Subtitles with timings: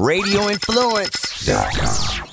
[0.00, 2.26] RadioInfluence.com.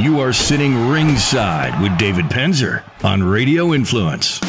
[0.00, 4.40] You are sitting ringside with David Penzer on Radio Influence.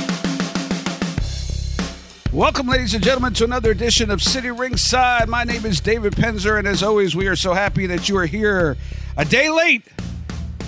[2.31, 5.27] Welcome, ladies and gentlemen, to another edition of Sitting Ringside.
[5.27, 8.27] My name is David Penzer, and as always, we are so happy that you are
[8.27, 8.77] here
[9.17, 9.81] a day late,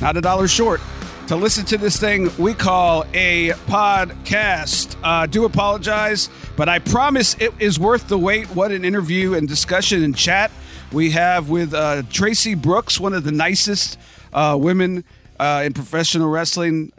[0.02, 0.82] not a dollar short,
[1.28, 4.96] to listen to this thing we call a podcast.
[5.04, 8.48] Uh, do apologize, but I promise it is worth the wait.
[8.56, 10.52] What an interview and discussion and chat
[10.94, 14.00] we have with uh, Traci Brooks, one of the nicest
[14.32, 15.04] uh, women
[15.38, 16.94] uh, in professional wrestling.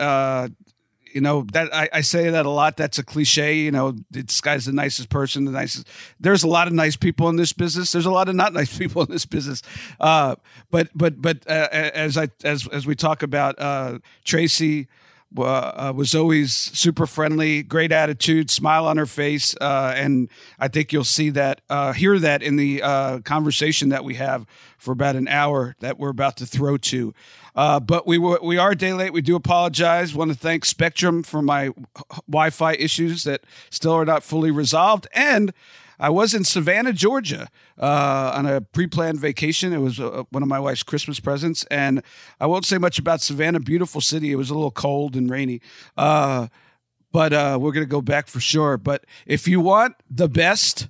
[1.08, 2.76] Uh, you know that I, I, say that a lot.
[2.76, 3.56] That's a cliche.
[3.56, 5.88] You know, this guy's the nicest person, the nicest.
[6.20, 7.92] There's a lot of nice people in this business.
[7.92, 9.62] There's a lot of not nice people in this business.
[10.00, 10.36] Uh,
[10.70, 14.86] but but but uh, as I as as we talk about uh, Traci.
[15.36, 20.90] Uh, was always super friendly, great attitude, smile on her face, uh, and I think
[20.90, 22.80] you'll see that, uh, hear that in the
[23.26, 24.46] conversation that we have
[24.78, 27.12] for about an hour that we're about to throw to.
[27.58, 29.12] Uh, but we were we are a day late.
[29.12, 30.14] We do apologize.
[30.14, 31.70] Want to thank Spectrum for my
[32.28, 35.08] Wi-Fi issues that still are not fully resolved.
[35.12, 35.52] And
[35.98, 39.72] I was in Savannah, Georgia, uh, on a pre-planned vacation.
[39.72, 42.04] It was uh, one of my wife's Christmas presents, and
[42.38, 43.58] I won't say much about Savannah.
[43.58, 44.30] Beautiful city.
[44.30, 45.60] It was a little cold and rainy.
[45.96, 46.46] Uh,
[47.10, 48.76] but uh, we're gonna go back for sure.
[48.76, 50.86] But if you want the best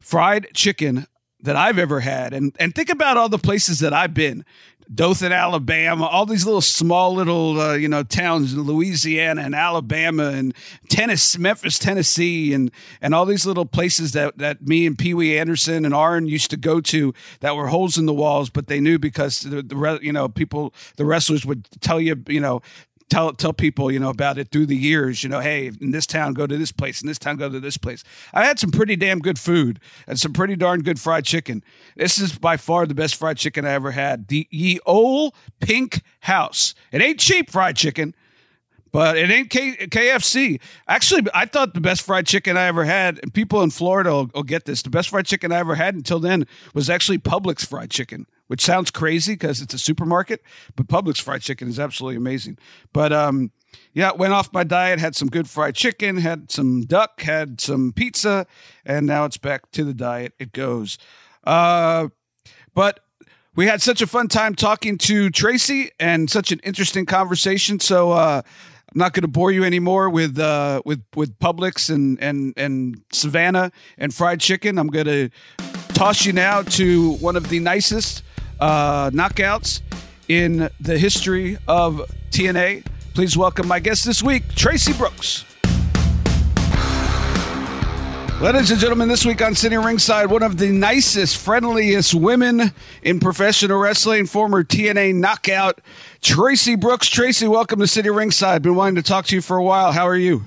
[0.00, 1.08] fried chicken
[1.40, 2.32] that I've ever had.
[2.34, 4.44] And and think about all the places that I've been.
[4.92, 10.28] Dothan, Alabama, all these little small little uh, you know towns in Louisiana and Alabama
[10.28, 10.54] and
[10.88, 12.70] Tennessee, Memphis, Tennessee, and
[13.00, 16.50] and all these little places that that me and Pee Wee Anderson and Arn used
[16.50, 19.98] to go to that were holes in the walls, but they knew because the, the
[20.02, 22.62] you know people the wrestlers would tell you you know
[23.08, 26.06] tell tell people you know about it through the years you know hey in this
[26.06, 28.02] town go to this place in this town go to this place
[28.34, 31.62] i had some pretty damn good food and some pretty darn good fried chicken
[31.96, 36.02] this is by far the best fried chicken i ever had the ye old pink
[36.20, 38.14] house it ain't cheap fried chicken
[38.92, 40.58] but it ain't K- KFC.
[40.88, 44.30] Actually, I thought the best fried chicken I ever had, and people in Florida will,
[44.34, 44.80] will get this.
[44.80, 48.62] The best fried chicken I ever had until then was actually Publix fried chicken which
[48.62, 50.42] sounds crazy because it's a supermarket,
[50.76, 52.58] but Publix fried chicken is absolutely amazing.
[52.92, 53.50] But um,
[53.92, 57.92] yeah, went off my diet, had some good fried chicken, had some duck, had some
[57.92, 58.46] pizza,
[58.84, 60.34] and now it's back to the diet.
[60.38, 60.98] It goes.
[61.44, 62.08] Uh,
[62.74, 63.00] but
[63.54, 67.80] we had such a fun time talking to Traci and such an interesting conversation.
[67.80, 72.20] So uh, I'm not going to bore you anymore with uh, with with Publix and
[72.20, 74.78] and and Savannah and fried chicken.
[74.78, 75.30] I'm going to
[75.94, 78.22] toss you now to one of the nicest
[78.60, 79.82] uh, knockouts
[80.28, 82.84] in the history of TNA.
[83.14, 85.44] Please welcome my guest this week, Traci Brooks.
[88.38, 92.72] Ladies and gentlemen, this week on Sitting Ringside, one of the nicest, friendliest women
[93.02, 95.80] in professional wrestling, former TNA knockout,
[96.20, 97.08] Traci Brooks.
[97.08, 98.60] Traci, welcome to Sitting Ringside.
[98.60, 99.92] Been wanting to talk to you for a while.
[99.92, 100.44] How are you?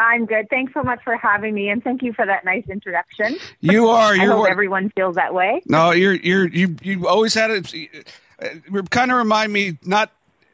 [0.00, 0.48] I'm good.
[0.48, 3.36] Thanks so much for having me, and thank you for that nice introduction.
[3.60, 4.14] You are.
[4.14, 5.60] I hope everyone feels that way.
[5.66, 6.14] No, you're.
[6.14, 6.48] You're.
[6.48, 6.74] You.
[6.82, 8.08] You always had it.
[8.42, 10.10] Uh, kind of remind me not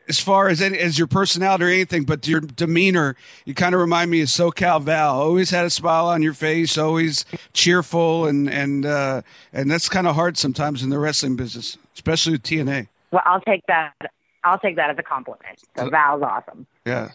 [0.09, 3.15] as far as any, as your personality or anything, but your demeanor.
[3.45, 5.21] You kind of remind me of SoCal Val.
[5.21, 6.77] Always had a smile on your face.
[6.77, 11.78] Always cheerful, and and uh, and that's kind of hard sometimes in the wrestling business,
[11.95, 12.89] especially with TNA.
[13.13, 13.95] Well, I'll take that.
[14.43, 15.61] I'll take that as a compliment.
[15.77, 16.67] So Val's awesome.
[16.84, 17.11] Yeah.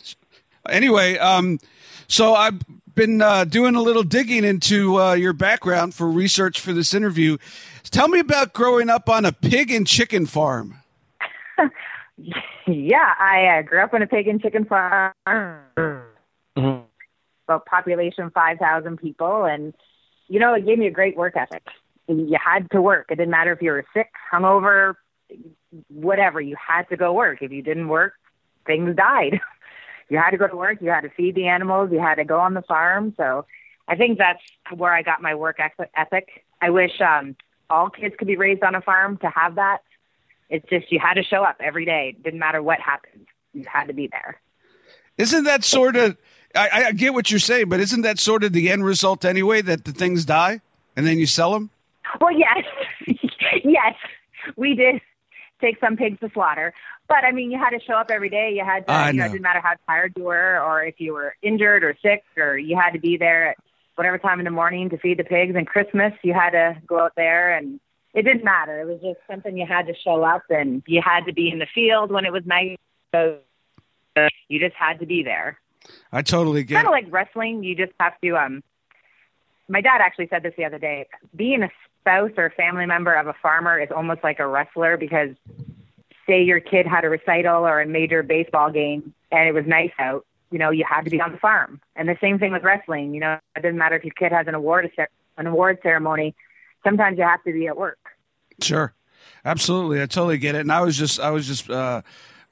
[0.70, 1.60] Anyway, um,
[2.12, 2.60] so I've
[2.94, 7.38] been uh, doing a little digging into uh, your background for research for this interview.
[7.84, 10.76] Tell me about growing up on a pig and chicken farm.
[12.68, 15.14] yeah, I uh, grew up on a pig and chicken farm.
[16.58, 19.74] About population five thousand people, and
[20.28, 21.64] you know it gave me a great work ethic.
[22.08, 23.08] You had to work.
[23.10, 24.96] It didn't matter if you were sick, hungover,
[25.88, 26.42] whatever.
[26.42, 27.42] You had to go work.
[27.42, 28.16] If you didn't work,
[28.66, 29.40] things died.
[30.12, 32.26] you had to go to work, you had to feed the animals, you had to
[32.26, 33.14] go on the farm.
[33.16, 33.46] So
[33.88, 34.42] I think that's
[34.76, 35.58] where I got my work
[35.96, 36.44] ethic.
[36.62, 37.38] I wish um,
[37.70, 39.80] all kids could be raised on a farm to have that.
[40.50, 42.10] It's just you had to show up every day.
[42.10, 43.26] It didn't matter what happened.
[43.54, 44.42] You had to be there.
[45.18, 46.18] Isn't that sort of
[46.54, 49.62] I, I get what you're saying, but isn't that sort of the end result anyway
[49.62, 50.60] that the things die
[50.98, 51.70] and then you sell them?
[52.20, 52.66] Well, yes.
[53.64, 53.96] yes.
[54.58, 55.00] We did
[55.62, 56.74] take some pigs to slaughter.
[57.08, 58.54] But I mean, you had to show up every day.
[58.54, 61.00] You had to, uh, you know, it didn't matter how tired you were or if
[61.00, 63.58] you were injured or sick or you had to be there at
[63.96, 65.56] whatever time in the morning to feed the pigs.
[65.56, 67.80] And Christmas, you had to go out there and
[68.14, 68.82] it didn't matter.
[68.82, 71.60] It was just something you had to show up and you had to be in
[71.60, 72.78] the field when it was nice.
[73.14, 73.40] So
[74.48, 75.60] you just had to be there.
[76.12, 78.38] I totally get Kind of like wrestling, you just have to.
[78.38, 78.64] Um,
[79.68, 81.08] my dad actually said this the other day.
[81.36, 81.70] Being a
[82.02, 85.30] spouse or family member of a farmer is almost like a wrestler because,
[86.28, 89.92] say, your kid had a recital or a major baseball game and it was nice
[90.00, 90.26] out.
[90.52, 91.80] You know, you had to be on the farm.
[91.96, 93.14] And the same thing with wrestling.
[93.14, 94.92] You know, it doesn't matter if your kid has an award
[95.38, 96.36] an award ceremony.
[96.84, 98.00] Sometimes you have to be at work.
[98.62, 98.94] Sure,
[99.46, 100.02] absolutely.
[100.02, 100.62] I totally get it.
[100.62, 102.02] And I was just, I was just uh,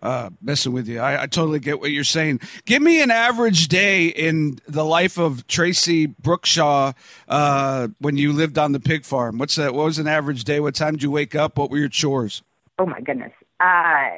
[0.01, 0.99] uh, messing with you.
[0.99, 2.41] I, I totally get what you're saying.
[2.65, 6.93] Give me an average day in the life of Traci Brookshaw
[7.27, 9.37] uh, when you lived on the pig farm.
[9.37, 9.73] What's that?
[9.73, 10.59] What was an average day?
[10.59, 11.57] What time did you wake up?
[11.57, 12.41] What were your chores?
[12.77, 13.33] Oh my goodness.
[13.59, 14.11] Uh,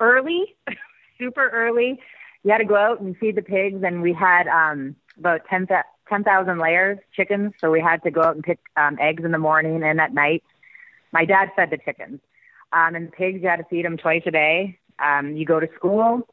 [0.00, 0.56] early,
[1.18, 2.00] super early.
[2.44, 5.84] You had to go out and feed the pigs, and we had um, about 10,000
[6.08, 9.38] 10, layers chickens, so we had to go out and pick um, eggs in the
[9.38, 10.42] morning and at night.
[11.12, 12.20] My dad fed the chickens,
[12.72, 14.78] um, and the pigs you had to feed them twice a day.
[14.98, 16.26] Um, you go to school,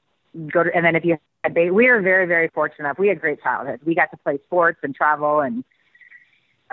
[0.52, 3.00] go to, and then if you had baby, we were very very fortunate enough.
[3.00, 3.82] We had great childhood.
[3.86, 5.64] We got to play sports and travel, and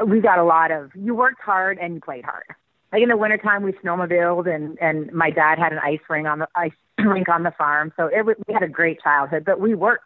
[0.07, 0.91] we got a lot of.
[0.95, 2.45] You worked hard and you played hard
[2.93, 6.39] like in the wintertime we snowmobiled and and my dad had an ice ring on
[6.39, 9.75] the ice rink on the farm so it we had a great childhood but we
[9.75, 10.05] worked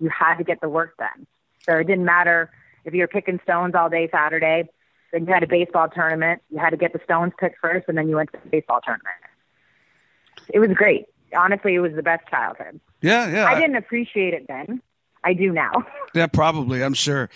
[0.00, 1.26] you had to get the work done
[1.60, 2.50] so it didn't matter
[2.84, 4.68] if you were picking stones all day saturday
[5.12, 7.98] then you had a baseball tournament you had to get the stones picked first and
[7.98, 9.16] then you went to the baseball tournament
[10.48, 13.46] it was great honestly it was the best childhood Yeah, yeah.
[13.46, 14.80] i didn't appreciate it then
[15.24, 15.72] i do now
[16.14, 16.82] Yeah, probably.
[16.82, 17.28] I'm sure.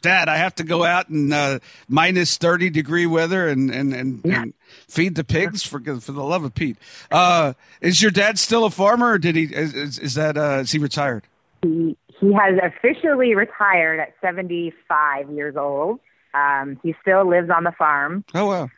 [0.00, 1.58] Dad, I have to go out in uh,
[1.88, 4.42] minus thirty degree weather and and, and, Yeah.
[4.42, 4.54] and
[4.88, 6.76] feed the pigs for for the love of Pete.
[7.10, 9.42] Uh, is your dad still a farmer, or did he?
[9.52, 11.24] Is, is, is that uh, is he retired?
[11.62, 15.98] he he has officially retired at 75 years old
[16.34, 18.70] um he still lives on the farm Oh wow.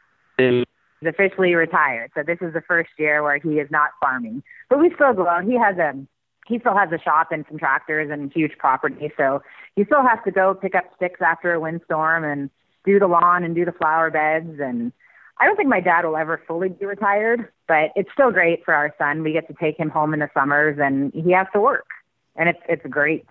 [1.04, 2.10] He's officially retired.
[2.14, 4.42] So this is the first year where he is not farming.
[4.68, 5.44] But we still go out.
[5.44, 5.94] He has a
[6.46, 9.10] he still has a shop and some tractors and huge property.
[9.16, 9.42] So
[9.76, 12.50] he still has to go pick up sticks after a windstorm and
[12.84, 14.92] do the lawn and do the flower beds and
[15.36, 18.72] I don't think my dad will ever fully be retired, but it's still great for
[18.72, 19.24] our son.
[19.24, 21.88] We get to take him home in the summers and he has to work.
[22.36, 23.26] And it's it's great.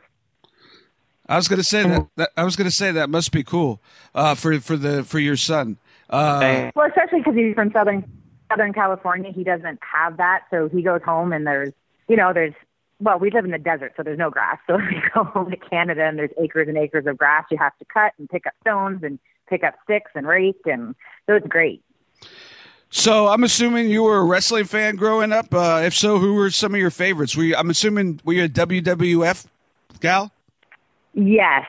[1.30, 2.30] I was gonna say that, that.
[2.36, 3.80] I was gonna say that must be cool
[4.14, 5.78] uh, for for the for your son.
[6.10, 8.04] Uh, Well, especially because he's from southern
[8.50, 10.42] Southern California, he doesn't have that.
[10.52, 11.74] So he goes home and there's,
[12.08, 12.54] you know, there's.
[13.00, 14.58] Well, we live in the desert, so there's no grass.
[14.68, 17.58] So if you go home to Canada and there's acres and acres of grass, you
[17.58, 19.18] have to cut and pick up stones and
[19.50, 20.96] pick up sticks and rake, and
[21.28, 21.82] so it's great.
[22.90, 25.54] so I'm assuming you were a wrestling fan growing up.
[25.54, 27.36] Uh, if so, who were some of your favorites?
[27.36, 29.48] Were you, I'm assuming were you a WWF
[30.00, 30.32] gal?
[31.14, 31.66] Yes,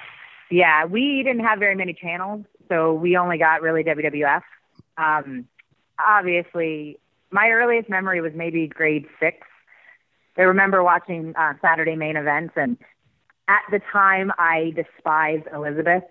[0.50, 0.84] yeah.
[0.84, 4.42] We didn't have very many channels, so we only got really WWF.
[4.96, 5.46] Um,
[5.98, 6.98] obviously,
[7.30, 9.38] my earliest memory was maybe grade six.
[10.36, 12.76] I remember watching uh, Saturday main events, and
[13.48, 16.04] at the time, I despised Elizabeth.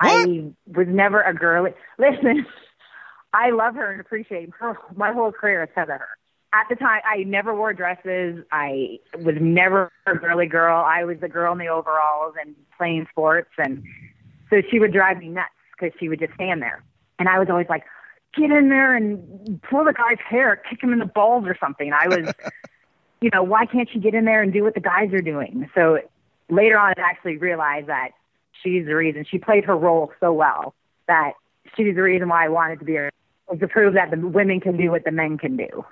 [0.00, 0.28] What?
[0.28, 1.72] I was never a girly.
[1.98, 2.46] Listen,
[3.32, 4.76] I love her and appreciate her.
[4.94, 6.08] My whole career is because of her.
[6.52, 8.44] At the time, I never wore dresses.
[8.52, 10.84] I was never a girly girl.
[10.84, 13.82] I was the girl in the overalls and playing sports, and
[14.54, 16.82] so she would drive me nuts because she would just stand there,
[17.18, 17.84] and I was always like,
[18.36, 21.92] "Get in there and pull the guy's hair, kick him in the balls or something."
[21.92, 22.32] I was,
[23.20, 25.68] you know, why can't she get in there and do what the guys are doing?
[25.74, 25.98] So
[26.48, 28.10] later on, I actually realized that
[28.62, 29.24] she's the reason.
[29.28, 30.74] She played her role so well
[31.06, 31.32] that
[31.76, 33.10] she's the reason why I wanted to be her,
[33.58, 35.84] to prove that the women can do what the men can do.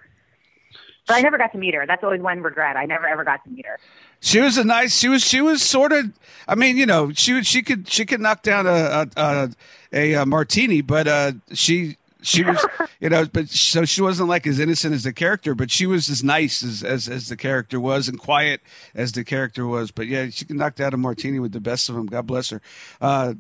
[1.07, 1.85] But I never got to meet her.
[1.87, 2.77] That's always one regret.
[2.77, 3.79] I never ever got to meet her.
[4.21, 4.97] She was a nice.
[4.97, 5.23] She was.
[5.23, 6.13] She was sort of.
[6.47, 9.51] I mean, you know, she she could she could knock down a a,
[9.93, 12.65] a, a martini, but uh, she she was
[13.01, 16.09] you know, but so she wasn't like as innocent as the character, but she was
[16.09, 18.61] as nice as as, as the character was and quiet
[18.95, 19.91] as the character was.
[19.91, 22.07] But yeah, she could knock down a martini with the best of them.
[22.07, 22.61] God bless her.
[23.01, 23.35] Uh,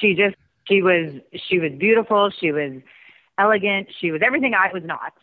[0.00, 0.36] She just
[0.68, 1.14] she was
[1.48, 2.30] she was beautiful.
[2.38, 2.72] She was
[3.38, 3.88] elegant.
[3.98, 5.14] She was everything I was not.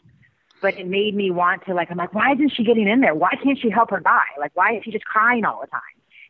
[0.63, 1.91] But it made me want to like.
[1.91, 3.13] I'm like, why isn't she getting in there?
[3.13, 4.23] Why can't she help her guy?
[4.39, 5.81] Like, why is she just crying all the time?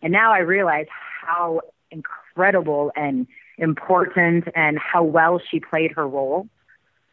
[0.01, 0.87] And now I realize
[1.21, 1.61] how
[1.91, 3.27] incredible and
[3.59, 6.47] important and how well she played her role.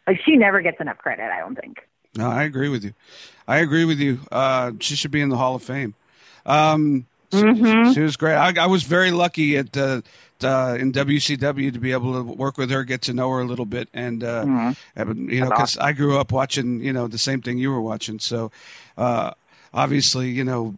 [0.07, 1.31] Like she never gets enough credit.
[1.31, 1.87] I don't think.
[2.17, 2.95] no, I agree with you.
[3.47, 4.21] I agree with you.
[4.33, 5.95] Uh, she should be in the Hall of Fame.
[6.47, 8.35] Um, she, she was great.
[8.35, 10.01] I, I was very lucky at uh,
[10.43, 13.45] uh, in WCW to be able to work with her, get to know her a
[13.45, 14.45] little bit, and uh,
[14.97, 17.81] have- you know, because I grew up watching you know the same thing you were
[17.81, 18.19] watching.
[18.19, 18.51] So
[18.97, 19.33] uh,
[19.73, 20.75] obviously, you know,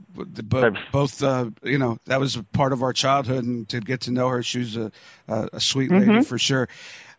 [0.92, 4.10] both uh, you know that was a part of our childhood, and to get to
[4.10, 4.92] know her, she was a
[5.28, 6.68] a, a sweet lady for sure.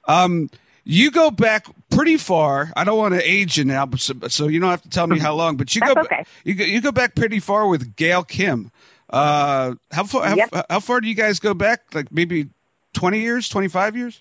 [0.07, 0.49] Um,
[0.85, 2.73] you go back pretty far.
[2.75, 5.17] I don't want to age you now, so, so you don't have to tell me
[5.17, 5.55] how long.
[5.55, 6.25] But you That's go okay.
[6.43, 8.69] you go, you go back pretty far with Gail Kim.
[9.13, 10.25] Uh, how far?
[10.25, 10.49] How, Yep.
[10.69, 11.81] how far do you guys go back?
[11.93, 12.49] Like maybe
[12.93, 14.19] twenty years, twenty five years?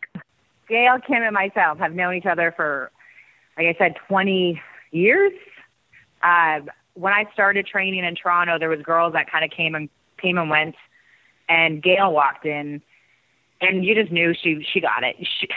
[0.68, 2.90] Gail, Kim, and myself have known each other for,
[3.58, 5.32] like I said, 20 years.
[6.22, 6.60] Uh,
[6.94, 9.88] when I started training in Toronto, there was girls that kind of came and
[10.20, 10.76] came and went,
[11.48, 12.80] and Gail walked in,
[13.60, 15.16] and you just knew she she got it.
[15.40, 15.48] She,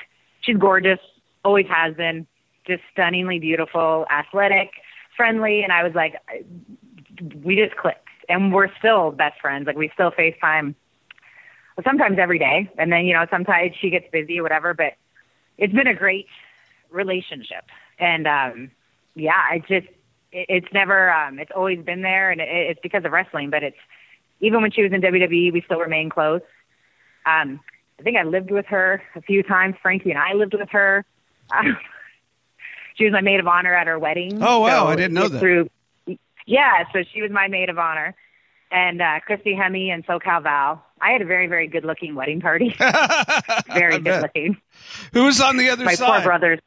[0.41, 0.99] she's gorgeous,
[1.45, 2.25] always has been,
[2.65, 4.71] just stunningly beautiful, athletic,
[5.15, 6.15] friendly, and I was like,
[7.43, 9.67] we just clicked, and we're still best friends.
[9.67, 10.75] Like we still FaceTime
[11.83, 14.73] sometimes every day, and then you know sometimes she gets busy or whatever.
[14.73, 14.93] But
[15.57, 16.27] it's been a great
[16.89, 17.65] relationship,
[17.99, 18.71] and um,
[19.15, 19.87] yeah, I just
[20.31, 23.49] it, it's never um, it's always been there, and it, it's because of wrestling.
[23.49, 23.77] But it's
[24.39, 26.41] even when she was in WWE, we still remain close.
[27.25, 27.59] Um,
[27.99, 29.75] I think I lived with her a few times.
[29.81, 31.05] Frankie and I lived with her.
[31.55, 31.77] Um,
[32.95, 34.41] she was my maid of honor at her wedding.
[34.41, 35.39] Oh, wow, So I didn't know that.
[35.39, 35.69] Through,
[36.45, 38.15] yeah, so she was my maid of honor,
[38.71, 40.83] and uh, Christy Hemme and SoCal Val.
[41.01, 42.75] I had a very, very good-looking wedding party.
[43.73, 44.57] very good-looking.
[45.13, 45.85] Who was on the other side?
[45.85, 46.07] My side?
[46.07, 46.59] four brothers.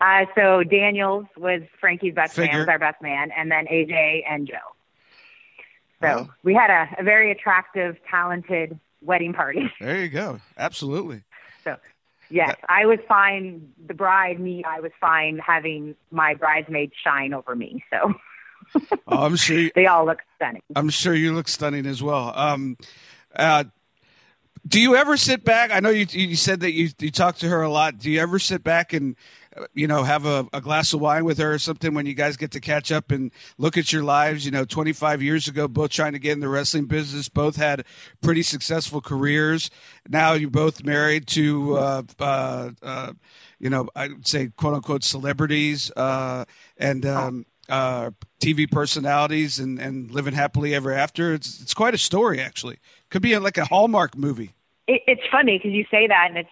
[0.00, 4.46] Uh, so Daniels was Frankie's best man, was our best man, and then AJ and
[4.46, 4.54] Joe.
[6.02, 9.72] So we had a, a very attractive, talented wedding party.
[9.80, 10.40] There you go.
[10.58, 11.22] Absolutely.
[11.64, 11.76] So
[12.28, 13.72] yes, I was fine.
[13.86, 17.82] The bride, me, I was fine having my bridesmaids shine over me.
[17.90, 18.14] So
[19.08, 19.58] Oh, I'm sure.
[19.58, 20.62] You, they all look stunning.
[20.74, 22.32] I'm sure you look stunning as well.
[22.34, 22.76] Um,
[23.34, 23.64] uh,
[24.66, 25.70] do you ever sit back?
[25.70, 27.98] I know you you said that you you talk to her a lot.
[27.98, 29.14] Do you ever sit back and
[29.56, 32.14] uh, you know have a, a glass of wine with her or something when you
[32.14, 34.44] guys get to catch up and look at your lives?
[34.44, 37.84] You know, 25 years ago, both trying to get in the wrestling business, both had
[38.22, 39.70] pretty successful careers.
[40.08, 43.12] Now you're both married to uh, uh, uh,
[43.60, 46.44] you know I would say quote unquote celebrities uh,
[46.76, 47.06] and.
[47.06, 51.32] Um, uh, TV personalities and, and living happily ever after.
[51.34, 52.78] It's it's quite a story, actually.
[53.10, 54.54] Could be like a Hallmark movie.
[54.86, 56.50] It, it's funny because you say that, and it's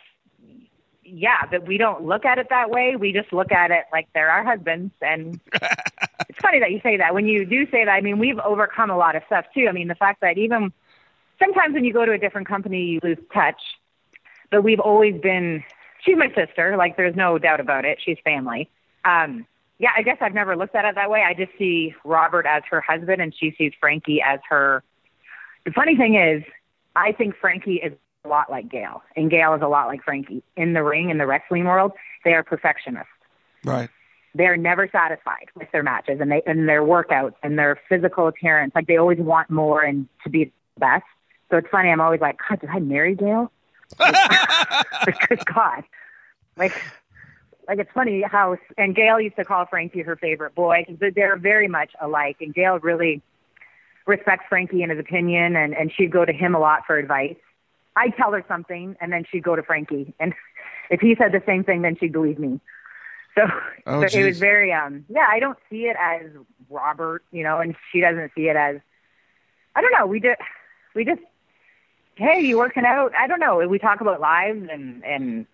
[1.04, 2.96] yeah, but we don't look at it that way.
[2.96, 6.96] We just look at it like they're our husbands, and it's funny that you say
[6.96, 7.14] that.
[7.14, 9.66] When you do say that, I mean, we've overcome a lot of stuff too.
[9.68, 10.72] I mean, the fact that even
[11.38, 13.60] sometimes when you go to a different company, you lose touch.
[14.50, 15.64] But we've always been.
[16.04, 16.76] She's my sister.
[16.76, 17.98] Like, there's no doubt about it.
[18.04, 18.68] She's family.
[19.04, 19.46] Um,
[19.78, 21.22] yeah, I guess I've never looked at it that way.
[21.22, 24.82] I just see Robert as her husband, and she sees Frankie as her.
[25.64, 26.42] The funny thing is,
[26.94, 27.92] I think Frankie is
[28.24, 30.42] a lot like Gail, and Gail is a lot like Frankie.
[30.56, 31.92] In the ring, in the wrestling world,
[32.24, 33.08] they are perfectionists.
[33.64, 33.90] Right.
[34.34, 38.72] They're never satisfied with their matches and they and their workouts and their physical appearance.
[38.74, 41.04] Like they always want more and to be the best.
[41.50, 41.90] So it's funny.
[41.90, 43.52] I'm always like, God, did I marry Gail?
[43.98, 45.84] like, good God.
[46.56, 46.72] Like,
[47.68, 51.36] like it's funny how and Gail used to call Frankie her favorite boy because they're
[51.36, 52.36] very much alike.
[52.40, 53.22] And Gail really
[54.06, 57.36] respects Frankie and his opinion, and and she'd go to him a lot for advice.
[57.96, 60.34] I'd tell her something, and then she'd go to Frankie, and
[60.90, 62.60] if he said the same thing, then she'd believe me.
[63.36, 63.46] So,
[63.86, 65.26] Oh, so it was very um yeah.
[65.28, 66.22] I don't see it as
[66.70, 68.76] Robert, you know, and she doesn't see it as
[69.74, 70.06] I don't know.
[70.06, 70.40] We just
[70.94, 71.20] we just
[72.16, 73.12] hey, you working out?
[73.18, 73.66] I don't know.
[73.66, 75.46] We talk about lives and and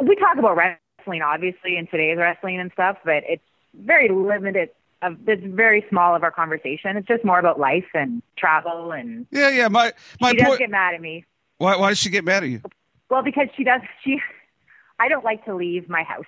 [0.00, 3.42] we talk about wrestling, obviously, in today's wrestling and stuff, but it's
[3.74, 4.70] very limited.
[5.00, 6.96] Of it's very small of our conversation.
[6.96, 9.68] It's just more about life and travel, and Yeah, yeah.
[9.68, 10.58] My my she does point.
[10.60, 11.24] get mad at me.
[11.58, 12.60] why why does she get mad at you?
[13.08, 13.80] Well, because she does.
[14.04, 14.20] She,
[14.98, 16.24] I don't like to leave my house.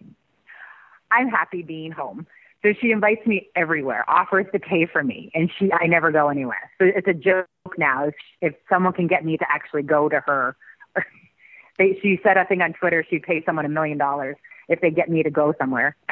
[1.10, 2.26] I'm happy being home.
[2.62, 6.28] So she invites me everywhere, offers to pay for me, and she I never go
[6.28, 6.70] anywhere.
[6.78, 7.46] So it's a joke
[7.76, 8.06] now.
[8.08, 10.56] If if someone can get me to actually go to her,
[11.78, 13.04] they, she said I think on Twitter.
[13.08, 14.36] She'd pay someone a million dollars
[14.68, 15.96] if they get me to go somewhere.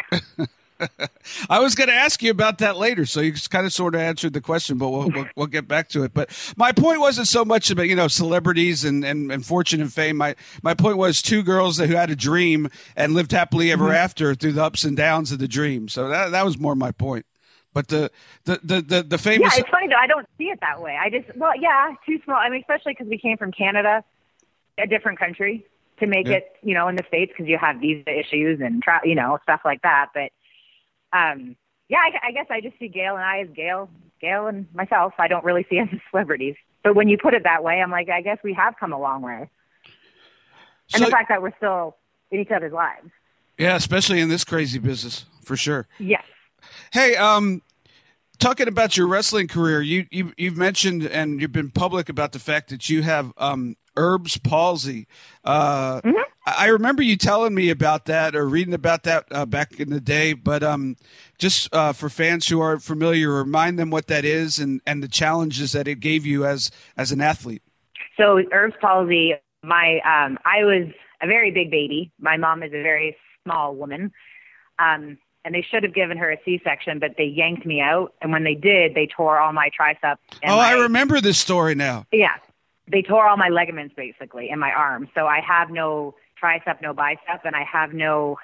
[1.48, 3.94] I was going to ask you about that later, so you just kind of sort
[3.94, 6.12] of answered the question, but we'll, we'll we'll get back to it.
[6.12, 9.92] But my point wasn't so much about you know celebrities and, and, and fortune and
[9.92, 10.16] fame.
[10.16, 13.86] My my point was two girls that who had a dream and lived happily ever
[13.86, 13.94] mm-hmm.
[13.94, 15.88] after through the ups and downs of the dream.
[15.88, 17.26] So that that was more my point.
[17.72, 18.10] But the
[18.44, 19.96] the the the, the Yeah, famous it's funny though.
[19.96, 20.98] I don't see it that way.
[21.02, 22.36] I just well, yeah, too small.
[22.36, 24.04] I mean, especially because we came from Canada,
[24.78, 25.66] a different country,
[26.00, 26.36] to make Yeah.
[26.36, 29.38] it, you know, in the states because you have visa issues and tra- you know
[29.42, 30.08] stuff like that.
[30.14, 30.30] But
[31.16, 31.56] um,
[31.88, 33.88] yeah, I, I guess I just see Gail and I as Gail,
[34.20, 35.14] Gail and myself.
[35.18, 36.56] I don't really see us as celebrities.
[36.82, 39.00] But when you put it that way, I'm like, I guess we have come a
[39.00, 39.48] long way.
[40.92, 41.96] And So- the fact that we're still
[42.30, 43.08] in each other's lives.
[43.58, 45.86] yeah, especially in this crazy business for sure.
[45.98, 46.24] Yes.
[46.92, 47.62] Hey, um,
[48.38, 52.38] talking about your wrestling career, you, you you've mentioned and you've been public about the
[52.38, 55.06] fact that you have um, Erb's palsy.
[55.44, 56.00] Uh,
[56.46, 60.00] I remember you telling me about that or reading about that uh, back in the
[60.00, 60.96] day, but um,
[61.38, 65.08] just uh, for fans who aren't familiar, remind them what that is and, and the
[65.08, 67.62] challenges that it gave you as as an athlete.
[68.16, 70.88] So Erb's palsy, my um, I was
[71.20, 72.12] a very big baby.
[72.20, 74.12] My mom is a very small woman,
[74.78, 78.14] um, and they should have given her a C-section, but they yanked me out.
[78.20, 80.20] And when they did, they tore all my triceps.
[80.44, 82.06] oh, my, I remember this story now.
[82.12, 82.34] Yeah,
[82.90, 86.92] they tore all my ligaments basically in my arm, so I have no tricep, no
[86.92, 88.38] bicep, and I have no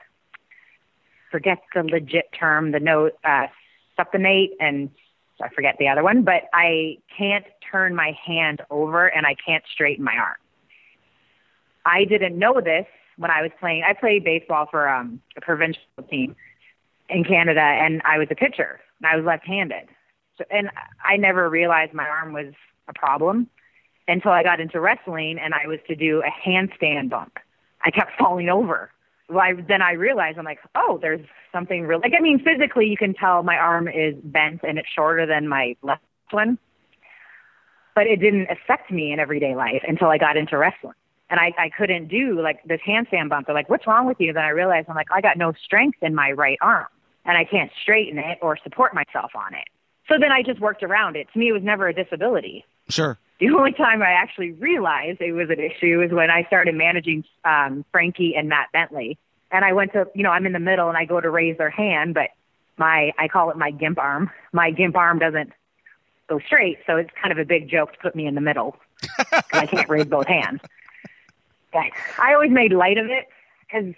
[1.31, 3.47] forget the legit term, the no uh,
[3.99, 4.91] supinate, and
[5.41, 9.65] I forget the other one, but I can't turn my hand over and I can't
[9.73, 10.37] straighten my arm.
[11.85, 13.83] I didn't know this when I was playing.
[13.83, 16.37] I played baseball for um, a provincial team
[17.09, 18.81] in Canada, and I was a pitcher.
[19.01, 19.89] And I was left-handed,
[20.39, 20.71] so, and
[21.05, 22.55] I never realized my arm was
[22.87, 23.49] a problem
[24.09, 27.39] until I got into wrestling and I was to do a handstand bump.
[27.83, 28.91] I kept falling over.
[29.29, 32.01] Well, I, then I realized I'm like, oh, there's something real.
[32.01, 35.49] Like, I mean, physically, you can tell my arm is bent and it's shorter than
[35.49, 36.59] my left one,
[37.95, 40.95] but it didn't affect me in everyday life until I got into wrestling.
[41.31, 43.47] And I, I couldn't do like this handstand bump.
[43.47, 44.35] They're like, what's wrong with you?
[44.35, 46.89] Then I realized I'm like, I got no strength in my right arm
[47.25, 49.65] and I can't straighten it or support myself on it.
[50.09, 51.29] So then I just worked around it.
[51.33, 52.65] To me, it was never a disability.
[52.89, 53.19] Sure.
[53.43, 57.25] The only time I actually realized it was an issue was when I started managing
[57.45, 59.19] um, Frankie and Matt Bentley.
[59.51, 61.59] And I went to, you know, I'm in the middle and I go to raise
[61.59, 62.31] their hand, but
[62.77, 64.31] my, I call it my gimp arm.
[64.53, 65.53] My gimp arm doesn't
[66.29, 66.79] go straight.
[66.87, 68.77] So it's kind of a big joke to put me in the middle
[69.19, 70.61] because I can't raise both hands.
[71.73, 73.27] But I always made light of it
[73.67, 73.93] because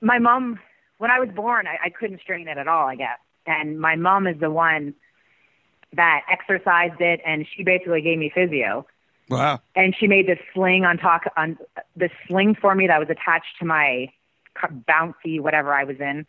[0.00, 0.58] my mom,
[0.98, 3.18] when I was born, I, I couldn't straighten it at all, I guess.
[3.46, 4.94] And my mom is the one
[5.94, 8.86] that exercised it, and she basically gave me physio.
[9.28, 9.60] Wow.
[9.76, 11.56] And she made this sling on top on
[11.96, 14.08] this sling for me that was attached to my
[14.88, 16.26] bouncy whatever I was in.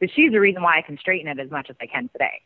[0.00, 2.40] But she's the reason why I can straighten it as much as I can today.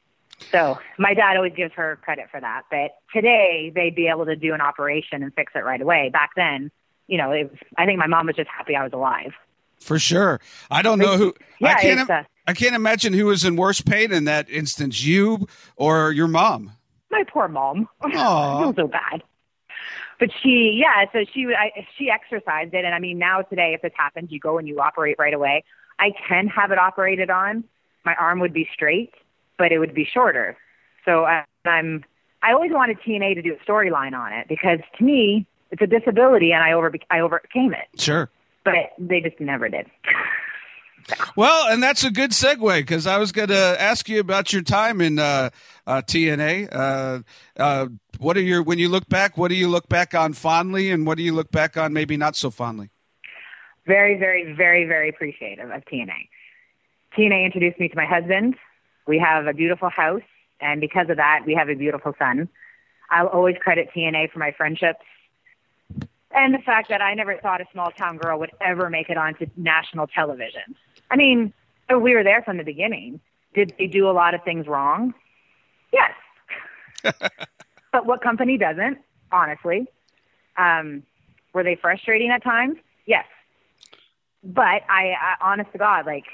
[0.50, 2.62] So my dad always gives her credit for that.
[2.71, 6.11] But today they'd be able to do an operation and fix it right away.
[6.12, 6.71] Back then,
[7.06, 9.33] you know, it was, I think my mom was just happy I was alive.
[9.81, 10.40] For sure.
[10.70, 11.35] I don't know who.
[11.61, 12.00] Yeah, I can't.
[12.00, 16.12] it's, uh, I can't imagine who was in worse pain in that instance, you or
[16.12, 16.72] your mom.
[17.11, 17.88] my poor mom.
[18.02, 19.22] I feel so bad.
[20.20, 23.83] But she, yeah, so she, I, she exercised it, and I mean, now today, if
[23.83, 25.64] this happens, you go and you operate right away.
[25.98, 27.64] I can have it operated on.
[28.04, 29.12] My arm would be straight,
[29.59, 30.57] but it would be shorter.
[31.04, 32.04] So I, I'm,
[32.42, 35.87] I always wanted TNA to do a storyline on it because to me, it's a
[35.87, 38.00] disability, and I over, I overcame it.
[38.00, 38.30] Sure.
[38.64, 39.87] But they just never did.
[41.37, 44.62] Well, and that's a good segue because I was going to ask you about your
[44.62, 45.51] time in uh,
[45.87, 46.69] uh, TNA.
[46.73, 47.23] Uh,
[47.57, 47.88] uh,
[48.19, 49.37] what are your when you look back?
[49.37, 52.17] What do you look back on fondly, and what do you look back on maybe
[52.17, 52.90] not so fondly?
[53.87, 56.29] very, very, very, very appreciative of TNA.
[57.17, 58.57] TNA introduced me to my husband.
[59.07, 60.23] We have a beautiful house,
[60.61, 62.49] and because of that, we have a beautiful son.
[63.11, 65.05] I'll always credit TNA for my friendships
[66.35, 69.17] and the fact that I never thought a small town girl would ever make it
[69.17, 70.75] onto national television.
[71.11, 71.53] I mean,
[71.88, 73.21] we were there from the beginning.
[73.55, 75.14] Did they do a lot of things wrong?
[75.93, 76.12] Yes.
[77.93, 78.99] but what company doesn't,
[79.31, 79.87] honestly?
[80.57, 81.03] Um,
[81.53, 82.77] were they frustrating at times?
[83.07, 83.27] Yes.
[84.43, 86.25] But I, I, honest to God, like,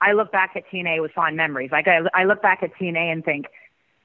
[0.00, 1.70] I look back at TNA with fond memories.
[1.70, 3.46] Like, I, I look back at TNA and think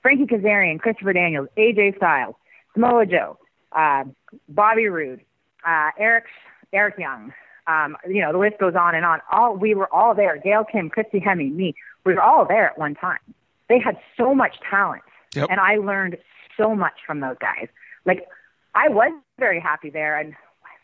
[0.02, 2.36] Frankie Kazarian, Christopher Daniels, AJ Styles,
[2.74, 3.38] Samoa Joe,
[3.72, 4.04] uh,
[4.48, 5.22] Bobby Roode,
[5.66, 6.26] uh, Eric,
[6.72, 7.34] Eric Young.
[7.70, 9.20] Um, you know, the list goes on and on.
[9.32, 10.38] All we were all there.
[10.38, 11.76] Gail Kim, Christy Hemme, me.
[12.06, 13.20] We were all there at one time.
[13.68, 15.04] They had so much talent,
[15.36, 15.48] Yep.
[15.52, 16.18] and I learned
[16.58, 17.68] so much from those guys.
[18.06, 18.28] Like,
[18.74, 20.34] I was very happy there, and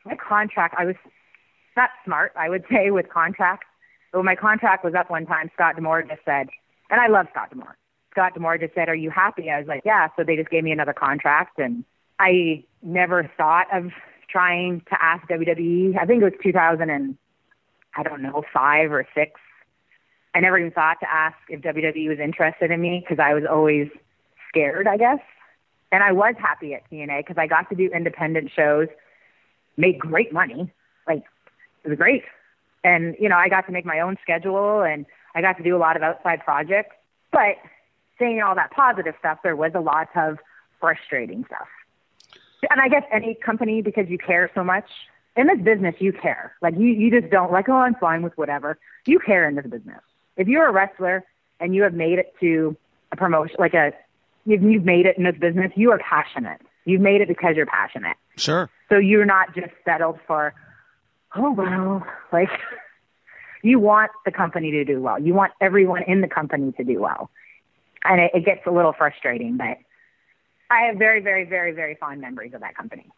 [0.06, 0.76] my contract.
[0.78, 0.95] I was
[1.76, 3.65] not smart, I would say, with contracts.
[4.12, 6.48] But when my contract was up one time, Scott D'Amore just said,
[6.91, 7.76] and I love Scott D'Amore.
[8.12, 10.63] Scott D'Amore just said, "Are you happy?" I was like, "Yeah." So they just gave
[10.63, 11.84] me another contract, and
[12.19, 13.91] I never thought of
[14.30, 15.98] trying to ask WWE.
[15.98, 17.18] I think it was 2000 and
[17.96, 19.40] I don't know five or six.
[20.34, 23.44] I never even thought to ask if WWE was interested in me because I was
[23.50, 23.88] always
[24.50, 25.20] scared, I guess.
[25.92, 28.88] And I was happy at TNA because I got to do independent shows,
[29.78, 30.74] made great money.
[31.08, 31.24] Like
[31.84, 32.24] it was great.
[32.84, 35.76] And, you know, I got to make my own schedule and I got to do
[35.76, 36.96] a lot of outside projects.
[37.32, 37.56] But
[38.20, 40.38] saying all that positive stuff, there was a lot of
[40.80, 41.68] frustrating stuff.
[42.69, 44.86] And I guess any company, because you care so much,
[45.36, 46.54] in this business, you care.
[46.62, 48.78] Like, you, you just don't, like, oh, I'm fine with whatever.
[49.06, 50.01] You care in this business.
[50.38, 51.23] If you're a wrestler
[51.60, 52.75] and you have made it to
[53.12, 53.91] a promotion, like a,
[54.45, 56.62] you've, you've made it in this business, you are passionate.
[56.86, 58.15] You've made it because you're passionate.
[58.38, 58.69] Sure.
[58.89, 60.54] So you're not just settled for,
[61.36, 62.49] oh well, like
[63.63, 65.19] you want the company to do well.
[65.19, 67.30] You want everyone in the company to do well,
[68.04, 69.58] and it, it gets a little frustrating.
[69.58, 69.78] But
[70.69, 73.10] I have very, very, very, very fond memories of that company.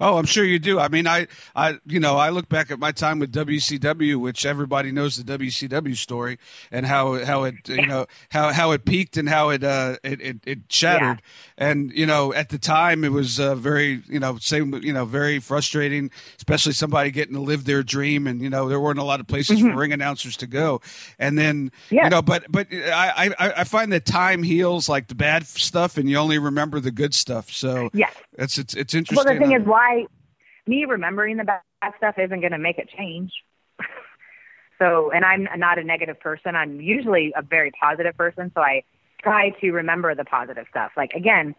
[0.00, 0.78] Oh, I'm sure you do.
[0.78, 4.44] I mean, I, I, you know, I look back at my time with WCW, which
[4.44, 6.38] everybody knows the WCW story
[6.70, 10.20] and how how it, you know, how how it peaked and how it uh it
[10.20, 11.22] it, it shattered.
[11.58, 11.68] Yeah.
[11.68, 15.04] And you know, at the time, it was uh, very, you know, same, you know,
[15.04, 18.26] very frustrating, especially somebody getting to live their dream.
[18.26, 19.70] And you know, there weren't a lot of places mm-hmm.
[19.70, 20.82] for ring announcers to go.
[21.18, 22.04] And then, yeah.
[22.04, 25.96] you know, but but I, I I find that time heals like the bad stuff,
[25.96, 27.50] and you only remember the good stuff.
[27.50, 28.12] So yes.
[28.38, 29.24] It's it's it's interesting.
[29.24, 30.06] Well, the thing is, why
[30.66, 31.60] me remembering the bad
[31.98, 33.32] stuff isn't going to make it change.
[34.78, 36.56] so, and I'm not a negative person.
[36.56, 38.50] I'm usually a very positive person.
[38.54, 38.82] So I
[39.22, 40.92] try to remember the positive stuff.
[40.96, 41.54] Like, again,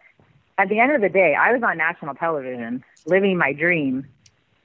[0.58, 4.06] at the end of the day, I was on national television living my dream,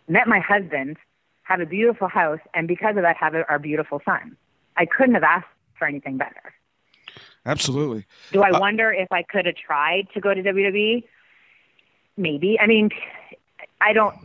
[0.07, 0.97] met my husband,
[1.43, 4.37] have a beautiful house, and because of that, have our beautiful son.
[4.75, 5.47] I couldn't have asked
[5.77, 6.53] for anything better.
[7.45, 8.05] Absolutely.
[8.31, 11.03] Do I uh, wonder if I could have tried to go to WWE?
[12.17, 12.59] Maybe.
[12.59, 12.89] I mean,
[13.81, 14.15] I don't.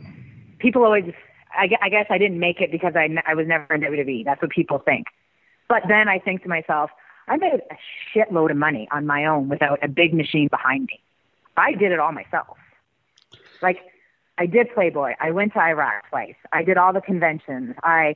[0.59, 1.13] People always.
[1.51, 4.23] I, I guess I didn't make it because I I was never in WWE.
[4.25, 5.07] That's what people think.
[5.67, 6.91] But then I think to myself,
[7.27, 7.77] I made a
[8.13, 10.99] shitload of money on my own without a big machine behind me.
[11.57, 12.57] I did it all myself.
[13.61, 13.79] Like
[14.37, 15.13] I did Playboy.
[15.19, 16.35] I went to Iraq twice.
[16.51, 17.75] I did all the conventions.
[17.83, 18.15] I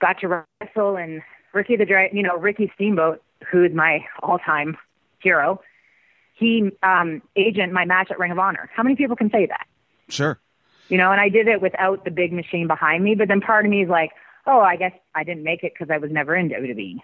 [0.00, 4.76] got to wrestle and Ricky the Dra- you know Ricky Steamboat, who's my all-time
[5.20, 5.60] hero.
[6.38, 8.70] He um agent my match at Ring of Honor.
[8.74, 9.66] How many people can say that?
[10.08, 10.38] Sure
[10.88, 13.14] you know, and I did it without the big machine behind me.
[13.14, 14.12] But then part of me is like,
[14.46, 17.00] oh, I guess I didn't make it because I was never in WWE.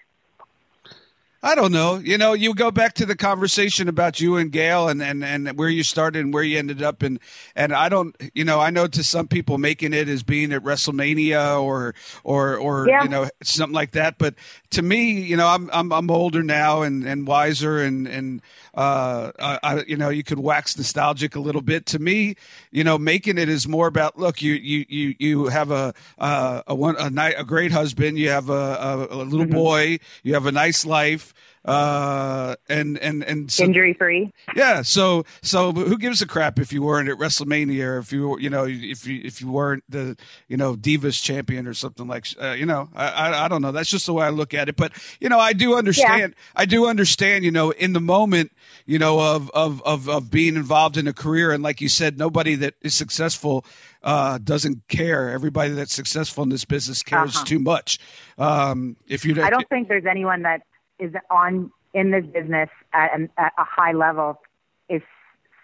[1.42, 1.98] I don't know.
[1.98, 5.58] You know, you go back to the conversation about you and Gail and, and, and
[5.58, 7.20] where you started and where you ended up and
[7.54, 10.62] and I don't you know, I know to some people making it as being at
[10.62, 13.02] WrestleMania or or or yeah.
[13.02, 14.16] you know, something like that.
[14.16, 14.36] But
[14.70, 18.40] to me, you know, I'm I'm I'm older now and, and wiser and and
[18.76, 21.86] uh I, you know, you could wax nostalgic a little bit.
[21.86, 22.36] To me,
[22.70, 26.62] you know, making it is more about look, you you you you have a uh,
[26.66, 29.54] a one a night a great husband, you have a, a, a little mm-hmm.
[29.54, 31.34] boy, you have a nice life
[31.64, 34.32] uh, and and and so, injury free.
[34.54, 34.82] Yeah.
[34.82, 38.50] So so who gives a crap if you weren't at WrestleMania or if you you
[38.50, 40.16] know if you if you weren't the
[40.48, 43.72] you know Divas champion or something like uh, you know I, I, I don't know.
[43.72, 44.76] That's just the way I look at it.
[44.76, 46.34] But you know I do understand.
[46.36, 46.52] Yeah.
[46.54, 47.44] I do understand.
[47.44, 48.52] You know in the moment
[48.84, 52.18] you know of of of of being involved in a career and like you said,
[52.18, 53.64] nobody that is successful
[54.02, 55.30] uh, doesn't care.
[55.30, 57.44] Everybody that's successful in this business cares uh-huh.
[57.46, 57.98] too much.
[58.36, 60.62] Um, if you, I don't think there's anyone that
[60.98, 64.40] is on in this business at, at a high level
[64.88, 65.02] is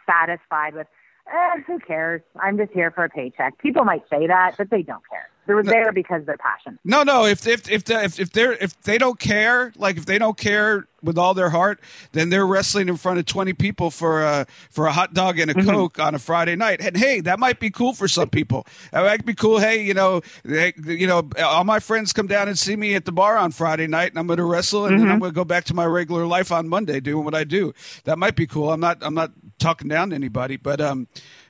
[0.08, 0.86] satisfied with,
[1.32, 2.22] eh, who cares?
[2.40, 3.58] I'm just here for a paycheck.
[3.58, 5.28] People might say that, but they don't care.
[5.46, 6.78] They're no, there because they're passionate.
[6.84, 7.24] No, no.
[7.24, 10.36] If if if the, if, if they're if they don't care, like if they don't
[10.36, 11.80] care with all their heart,
[12.12, 15.50] then they're wrestling in front of twenty people for a for a hot dog and
[15.50, 15.68] a mm-hmm.
[15.68, 16.80] coke on a Friday night.
[16.80, 18.66] And hey, that might be cool for some people.
[18.92, 19.58] That might be cool.
[19.58, 23.04] Hey, you know, they, you know, all my friends come down and see me at
[23.04, 25.04] the bar on Friday night, and I'm going to wrestle, and mm-hmm.
[25.04, 27.44] then I'm going to go back to my regular life on Monday doing what I
[27.44, 27.72] do.
[28.04, 28.70] That might be cool.
[28.70, 31.06] I'm not I'm not talking down to anybody, but um,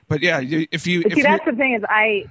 [0.07, 2.25] but yeah, if you but see, that's the thing is I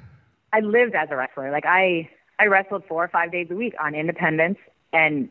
[0.53, 1.51] I lived as a wrestler.
[1.51, 4.59] Like I I wrestled four or five days a week on Independence,
[4.93, 5.31] and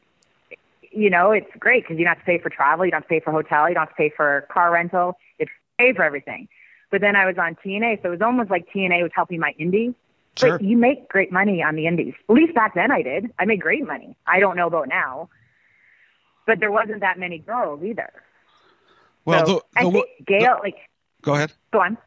[0.91, 3.07] you know it's great because you don't have to pay for travel, you don't have
[3.07, 5.17] to pay for hotel, you don't have to pay for car rental.
[5.37, 6.47] It's pay for everything.
[6.91, 9.53] But then I was on TNA, so it was almost like TNA was helping my
[9.59, 9.93] indies.
[10.37, 10.57] Sure.
[10.57, 12.13] But you make great money on the indies.
[12.29, 13.31] At least back then I did.
[13.37, 14.15] I made great money.
[14.25, 15.29] I don't know about now.
[16.47, 18.11] But there wasn't that many girls either.
[19.25, 20.77] Well, so the, the, I think Gail, the, like,
[21.21, 21.51] go ahead.
[21.71, 21.97] Go on.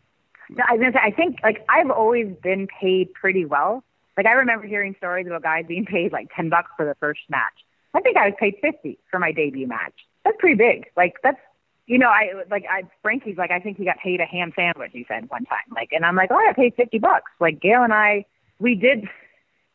[0.68, 3.84] I was gonna say, I think like I've always been paid pretty well.
[4.16, 7.20] Like I remember hearing stories about guys being paid like ten bucks for the first
[7.28, 7.64] match.
[7.94, 9.94] I think I was paid fifty for my debut match.
[10.24, 10.86] That's pretty big.
[10.96, 11.40] Like that's
[11.86, 14.90] you know, I like I Frankie's like I think he got paid a ham sandwich.
[14.92, 17.30] He said one time, like, and I'm like, oh, I paid fifty bucks.
[17.40, 18.26] Like Gail and I,
[18.58, 19.08] we did,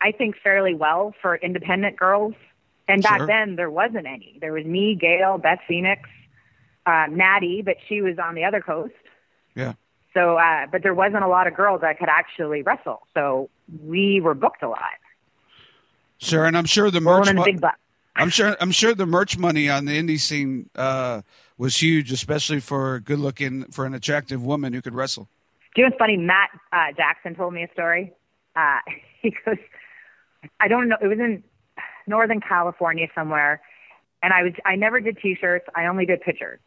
[0.02, 2.34] I think, fairly well for independent girls.
[2.88, 3.28] And back sure.
[3.28, 4.38] then there wasn't any.
[4.39, 6.10] There was me, Gail, Beth Phoenix,
[6.88, 8.93] uh, Natty, but she was on the other coast.
[9.56, 9.73] Yeah.
[10.13, 13.06] So, uh, but there wasn't a lot of girls that could actually wrestle.
[13.13, 13.50] So
[13.84, 14.80] we were booked a lot.
[16.17, 17.32] Sure, and I'm sure the merch.
[17.34, 17.45] Mo-
[18.15, 18.58] I'm sure.
[18.60, 21.21] I'm sure the merch money on the indie scene uh,
[21.60, 25.28] was huge, especially for good looking, for an attractive woman who could wrestle.
[25.76, 26.17] Do you know what's funny?
[26.17, 28.13] Matt uh, Jackson told me a story.
[28.56, 28.80] Uh,
[29.21, 29.58] he goes,
[30.60, 30.97] I don't know.
[31.00, 31.43] It was in
[32.08, 33.62] Northern California somewhere,
[34.23, 34.54] and I was.
[34.65, 35.65] I never did T-shirts.
[35.76, 36.60] I only did pictures.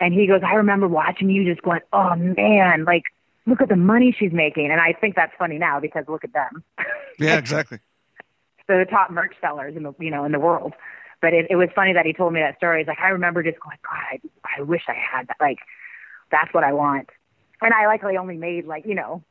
[0.00, 3.04] And he goes, I remember watching you just going, oh man, like
[3.46, 4.70] look at the money she's making.
[4.70, 6.64] And I think that's funny now because look at them.
[7.16, 7.78] Yeah, exactly.
[8.66, 10.72] They're the top merch sellers in the you know in the world.
[11.20, 12.80] But it, it was funny that he told me that story.
[12.80, 15.36] He's like, I remember just going, God, I, I wish I had that.
[15.40, 15.58] Like,
[16.32, 17.08] that's what I want.
[17.62, 19.22] And I likely only made like you know,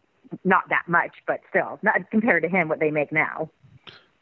[0.45, 3.49] not that much, but still, not compared to him what they make now.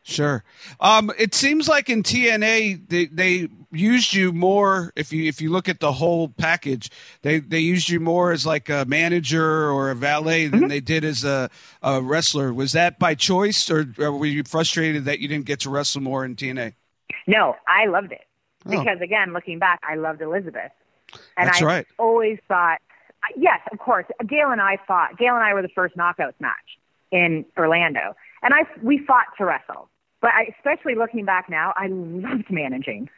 [0.03, 0.43] Sure.
[0.79, 4.91] Um, it seems like in TNA they, they used you more.
[4.95, 6.89] If you if you look at the whole package,
[7.21, 10.69] they they used you more as like a manager or a valet than mm-hmm.
[10.69, 11.49] they did as a,
[11.81, 12.53] a wrestler.
[12.53, 16.01] Was that by choice, or, or, were you frustrated that you didn't get to wrestle
[16.01, 16.73] more in TNA?
[17.27, 18.25] No, I loved it
[18.65, 18.71] oh.
[18.71, 20.71] because again, looking back, I loved Elizabeth,
[21.37, 21.87] and That's I right.
[21.97, 22.79] always thought,
[23.35, 25.17] yes, of course, Gail and I fought.
[25.17, 26.55] Gail and I were the first knockouts match
[27.11, 29.89] in Orlando, and I we fought to wrestle.
[30.21, 33.09] But I, especially looking back now, I loved managing.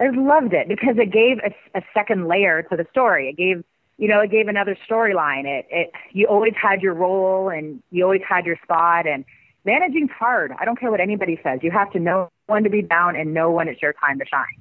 [0.00, 3.28] I loved it because it gave a, a second layer to the story.
[3.28, 3.64] It gave,
[3.98, 5.44] you know, it gave another storyline.
[5.44, 9.06] It, it, you always had your role and you always had your spot.
[9.06, 9.24] And
[9.64, 10.52] managing's hard.
[10.58, 11.60] I don't care what anybody says.
[11.62, 14.24] You have to know when to be down and know when it's your time to
[14.26, 14.56] shine.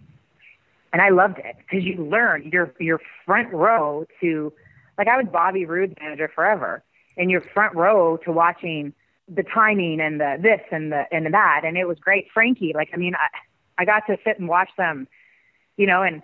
[0.93, 4.51] And I loved it because you learn your your front row to,
[4.97, 6.83] like I was Bobby Roode's manager forever,
[7.15, 8.93] and your front row to watching
[9.33, 12.27] the timing and the this and the and that and it was great.
[12.33, 13.27] Frankie like i mean i
[13.81, 15.07] i got to sit and watch them
[15.77, 16.21] you know and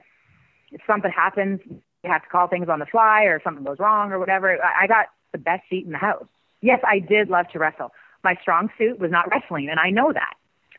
[0.71, 4.11] if something happens you have to call things on the fly or something goes wrong
[4.11, 4.61] or whatever.
[4.63, 6.27] I, I got the best seat in the house.
[6.61, 7.91] Yes i did love to wrestle.
[8.23, 10.33] My strong suit was not wrestling and i know that.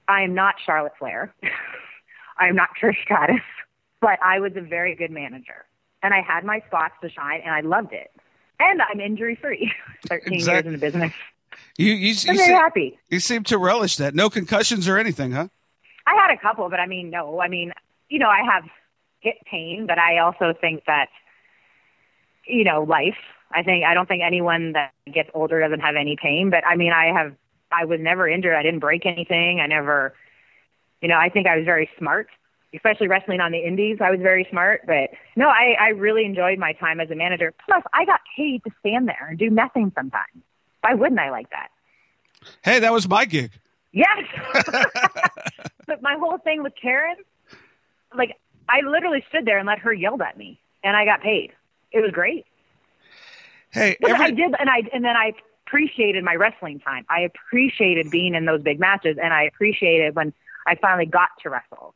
[0.06, 1.34] I am not charlotte flair.
[2.40, 3.40] I am not trish stratus
[4.00, 5.64] but i was a very good manager
[6.02, 8.10] and i had my spots to shine and i loved it.
[8.60, 9.72] And i'm injury free
[10.08, 10.52] 13 exactly.
[10.52, 11.14] years in the business
[11.76, 12.98] you, you, I'm very happy.
[13.08, 14.14] You seem to relish that.
[14.14, 15.48] No concussions or anything, huh?
[16.06, 17.40] I had a couple, but I mean, no.
[17.40, 17.72] I mean,
[18.08, 18.64] you know, I have
[19.20, 21.08] hip pain, but I also think that,
[22.46, 23.18] you know, life.
[23.50, 26.76] I think I don't think anyone that gets older doesn't have any pain, but I
[26.76, 27.34] mean, I have.
[27.70, 28.54] I was never injured.
[28.54, 29.60] I didn't break anything.
[29.60, 30.14] I never,
[31.02, 32.28] you know, I think I was very smart,
[32.74, 33.98] especially wrestling on the indies.
[34.00, 37.52] I was very smart, but no, I, I really enjoyed my time as a manager.
[37.66, 40.42] Plus, I got paid to stand there and do nothing sometimes.
[40.80, 41.68] Why wouldn't I like that?
[42.62, 43.52] Hey, that was my gig.
[43.92, 44.24] Yes.
[45.86, 47.16] but my whole thing with Karen,
[48.16, 48.36] like
[48.68, 51.52] I literally stood there and let her yell at me, and I got paid.
[51.92, 52.44] It was great.
[53.70, 55.32] Hey, every- I did, and I and then I
[55.66, 57.04] appreciated my wrestling time.
[57.10, 60.32] I appreciated being in those big matches, and I appreciated when
[60.66, 61.94] I finally got to wrestle.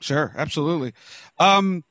[0.00, 0.92] Sure, absolutely.
[1.38, 1.84] Um,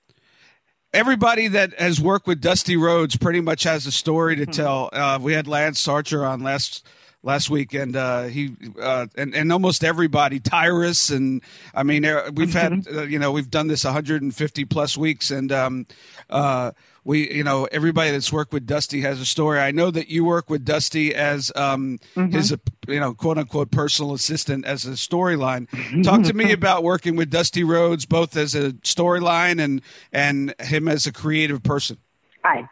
[0.95, 4.51] everybody that has worked with Dusty Rhodes pretty much has a story to mm-hmm.
[4.51, 4.89] tell.
[4.91, 6.87] Uh, we had Lance Archer on last
[7.21, 11.41] last week, and uh, he uh, and and almost everybody, Tyrus, and
[11.73, 12.97] I mean, uh, we've had mm-hmm.
[12.97, 15.85] uh, you know we've done this 150 plus weeks, and um,
[16.29, 16.71] uh,
[17.05, 19.59] we you know everybody that's worked with Dusty has a story.
[19.59, 22.35] I know that you work with Dusty as um, mm-hmm.
[22.35, 22.53] his
[22.87, 25.67] you know quote unquote personal assistant as a storyline.
[26.03, 30.89] Talk to me about working with Dusty Rhodes, both as a storyline and and him
[30.89, 31.97] as a creative person.
[32.43, 32.67] Hi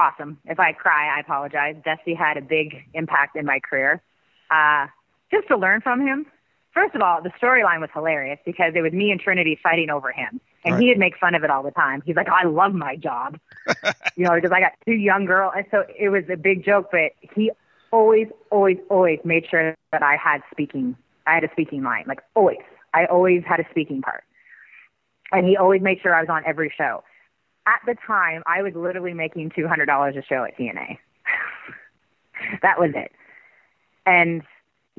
[0.00, 0.38] awesome.
[0.46, 1.76] If I cry, I apologize.
[1.84, 4.02] Dusty had a big impact in my career.
[4.50, 4.86] Uh,
[5.30, 6.26] just to learn from him.
[6.72, 10.12] First of all, the storyline was hilarious because it was me and Trinity fighting over
[10.12, 10.82] him, and right.
[10.82, 12.02] he'd make fun of it all the time.
[12.04, 13.38] He's like, oh, "I love my job,"
[14.16, 16.88] you know, because I got two young girls, and so it was a big joke.
[16.90, 17.50] But he
[17.92, 20.96] always, always, always made sure that I had speaking.
[21.26, 22.58] I had a speaking line, like always.
[22.92, 24.24] I always had a speaking part,
[25.32, 27.04] and he always made sure I was on every show
[27.70, 30.98] at the time, I was literally making two hundred dollars a show at TNA.
[32.62, 33.12] that was it,
[34.06, 34.42] and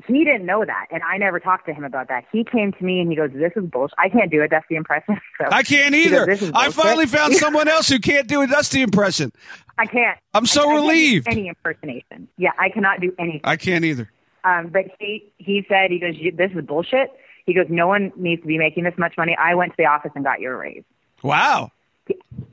[0.06, 2.24] he didn't know that, and I never talked to him about that.
[2.32, 3.94] He came to me and he goes, "This is bullshit.
[3.98, 6.26] I can't do a Dusty impression." So I can't either.
[6.26, 9.32] Goes, I finally found someone else who can't do a Dusty impression.
[9.78, 10.18] I can't.
[10.34, 11.26] I'm so I, relieved.
[11.28, 12.28] I any impersonation?
[12.36, 13.40] Yeah, I cannot do anything.
[13.44, 14.10] I can't either.
[14.44, 17.10] Um, but he he said he goes, "This is bullshit."
[17.46, 19.86] He goes, "No one needs to be making this much money." I went to the
[19.86, 20.84] office and got you a raise.
[21.22, 21.70] Wow.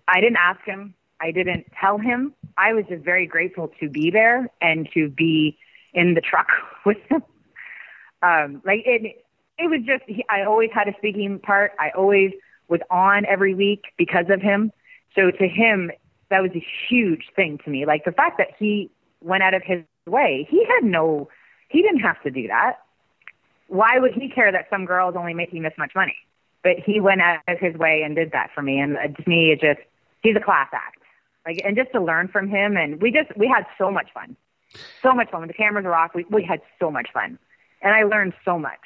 [0.07, 0.93] I didn't ask him.
[1.21, 2.33] I didn't tell him.
[2.57, 5.57] I was just very grateful to be there and to be
[5.93, 6.47] in the truck
[6.85, 7.23] with him.
[8.21, 9.23] Um, like it,
[9.57, 10.03] it was just.
[10.07, 11.71] He, I always had a speaking part.
[11.79, 12.31] I always
[12.67, 14.71] was on every week because of him.
[15.15, 15.91] So to him,
[16.29, 17.85] that was a huge thing to me.
[17.85, 20.47] Like the fact that he went out of his way.
[20.49, 21.29] He had no.
[21.69, 22.79] He didn't have to do that.
[23.67, 26.15] Why would he care that some girl is only making this much money?
[26.63, 28.79] but he went out of his way and did that for me.
[28.79, 29.79] And uh, to me, it just
[30.21, 30.97] he's a class act.
[31.45, 34.35] Like, and just to learn from him, and we just we had so much fun,
[35.01, 35.41] so much fun.
[35.41, 37.39] When the cameras were off, we we had so much fun,
[37.81, 38.79] and I learned so much.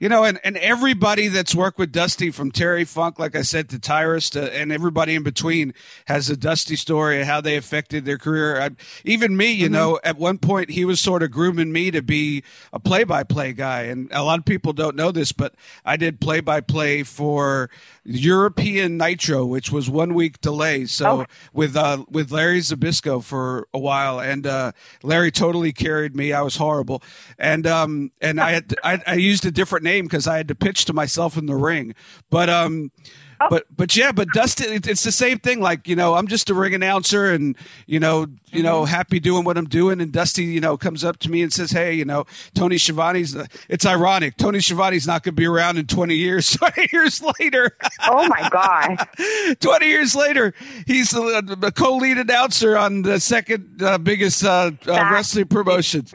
[0.00, 3.68] You know, and, and everybody that's worked with Dusty from Terry Funk, like I said,
[3.70, 5.74] to Tyrus, to, and everybody in between
[6.06, 8.60] has a Dusty story of how they affected their career.
[8.60, 8.70] I,
[9.04, 9.74] even me, you mm-hmm.
[9.74, 13.24] know, at one point he was sort of grooming me to be a play by
[13.24, 13.82] play guy.
[13.82, 17.68] And a lot of people don't know this, but I did play by play for
[18.10, 20.86] European Nitro, which was one week delay.
[20.86, 21.26] So oh.
[21.52, 24.18] with, uh, with Larry Zbyszko for a while.
[24.18, 26.32] And, uh, Larry totally carried me.
[26.32, 27.02] I was horrible.
[27.38, 30.54] And, um, and I had, I, I used a different name because I had to
[30.54, 31.94] pitch to myself in the ring.
[32.30, 32.90] But um,
[33.40, 33.46] oh.
[33.50, 35.60] but but yeah, but Dustin, it's the same thing.
[35.60, 38.90] Like you know, I'm just a ring announcer, and you know, you know, mm-hmm.
[38.90, 40.00] happy doing what I'm doing.
[40.00, 43.36] And Dusty, you know, comes up to me and says, "Hey, you know, Tony Schiavone's."
[43.68, 44.36] It's ironic.
[44.36, 46.50] Tony Schiavone's not going to be around in 20 years.
[46.56, 47.76] 20 years later.
[48.06, 49.08] Oh my god.
[49.60, 50.54] 20 years later,
[50.86, 56.06] he's the, co-lead announcer on the second uh, biggest uh, uh, wrestling promotion.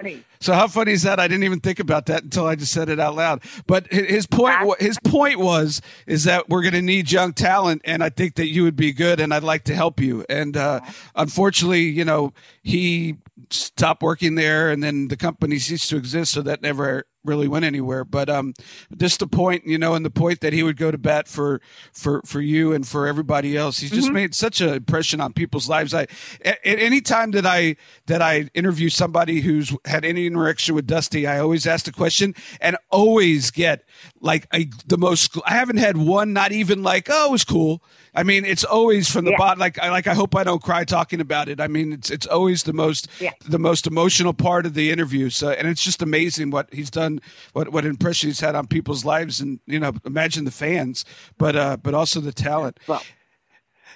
[0.43, 1.21] So how funny is that?
[1.21, 3.41] I didn't even think about that until I just said it out loud.
[3.65, 8.03] But his point, his point was, is that we're going to need young talent, and
[8.03, 10.25] I think that you would be good, and I'd like to help you.
[10.27, 10.81] And uh,
[11.15, 13.19] unfortunately, you know, he
[13.51, 17.65] stopped working there, and then the company ceased to exist, so that never really went
[17.65, 18.03] anywhere.
[18.03, 18.53] But um,
[18.97, 21.61] just the point, you know, and the point that he would go to bat for
[21.91, 23.79] for for you and for everybody else.
[23.79, 24.13] He's just mm-hmm.
[24.15, 25.93] made such an impression on people's lives.
[25.93, 26.03] I
[26.43, 27.75] at, at any time that I
[28.07, 32.35] that I interview somebody who's had any interaction with Dusty, I always ask the question
[32.61, 33.83] and always get
[34.23, 35.37] like a, the most.
[35.45, 37.83] I haven't had one, not even like, oh, it was cool.
[38.15, 39.37] I mean, it's always from the yeah.
[39.37, 39.59] bottom.
[39.59, 40.07] Like, I like.
[40.07, 41.59] I hope I don't cry talking about it.
[41.59, 43.31] I mean, it's it's always the most yeah.
[43.47, 45.29] the most emotional part of the interview.
[45.29, 47.19] So, and it's just amazing what he's done,
[47.51, 51.03] what what impression he's had on people's lives, and you know, imagine the fans,
[51.37, 52.79] but uh, but also the talent.
[52.87, 53.03] Well,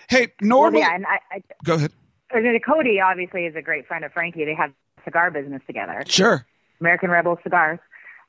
[0.09, 1.93] hey, normally, well, yeah, and I, I go ahead.
[2.65, 4.43] Cody obviously is a great friend of Frankie.
[4.43, 4.73] They have
[5.05, 6.03] cigar business together.
[6.05, 6.45] Sure.
[6.81, 7.79] American Rebel cigars,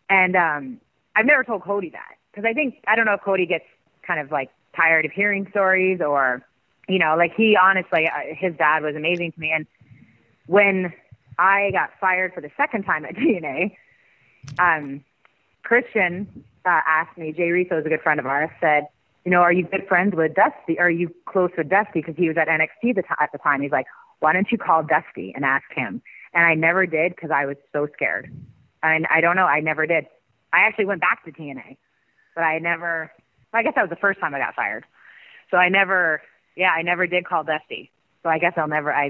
[0.08, 0.80] and um,
[1.18, 3.64] I've never told Cody that because I think I don't know if Cody gets
[4.06, 6.46] kind of like tired of hearing stories or,
[6.88, 9.50] you know, like he honestly, uh, his dad was amazing to me.
[9.50, 9.66] And
[10.46, 10.92] when
[11.36, 13.76] I got fired for the second time at TNA,
[14.60, 15.04] um,
[15.64, 18.86] Christian uh, asked me, Jay Reso is a good friend of ours, said,
[19.24, 20.78] you know, are you good friends with Dusty?
[20.78, 22.00] Are you close with Dusty?
[22.00, 23.60] Because he was at NXT the t- at the time.
[23.60, 23.86] He's like,
[24.20, 26.00] why don't you call Dusty and ask him?
[26.32, 28.32] And I never did because I was so scared.
[28.84, 30.06] And I don't know, I never did.
[30.52, 31.76] I actually went back to TNA,
[32.34, 33.10] but I never
[33.52, 34.84] I guess that was the first time I got fired.
[35.50, 36.22] So I never,
[36.56, 37.90] yeah, I never did call Dusty.
[38.22, 38.92] So I guess I'll never.
[38.92, 39.06] I,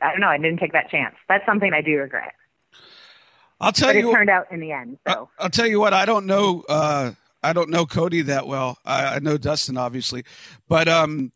[0.00, 0.28] I don't know.
[0.28, 1.14] I didn't take that chance.
[1.28, 2.34] That's something I do regret.
[3.60, 4.10] I'll tell but you.
[4.10, 4.98] It turned out in the end.
[5.06, 5.28] So.
[5.38, 5.92] I'll tell you what.
[5.92, 6.64] I don't know.
[6.68, 8.78] Uh, I don't know Cody that well.
[8.84, 10.24] I, I know Dustin obviously,
[10.68, 11.32] but um,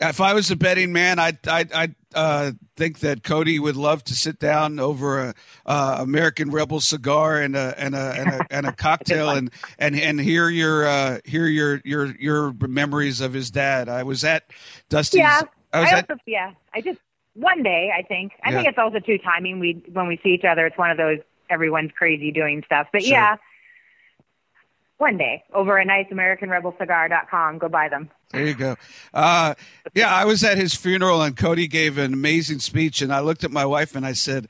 [0.00, 4.02] if I was a betting man, I'd I'd, I'd uh, think that Cody would love
[4.04, 5.34] to sit down over a
[5.66, 9.98] uh, American Rebel cigar and a and a and a, and a cocktail and and
[9.98, 13.88] and hear your uh, hear your your your memories of his dad.
[13.88, 14.44] I was at
[14.88, 15.18] Dusty's.
[15.18, 16.52] Yeah, I, was I also, at, yeah.
[16.74, 16.98] I just
[17.34, 17.90] one day.
[17.96, 18.32] I think.
[18.42, 18.56] I yeah.
[18.56, 19.60] think it's also too timing.
[19.60, 21.18] We when we see each other, it's one of those
[21.50, 22.88] everyone's crazy doing stuff.
[22.92, 23.12] But sure.
[23.12, 23.36] yeah,
[25.00, 27.58] one day over at niceamericanrebelcigar.com.
[27.58, 28.10] Go buy them.
[28.32, 28.76] There you go.
[29.14, 29.54] Uh,
[29.94, 33.42] yeah, I was at his funeral and Cody gave an amazing speech, and I looked
[33.42, 34.48] at my wife and I said,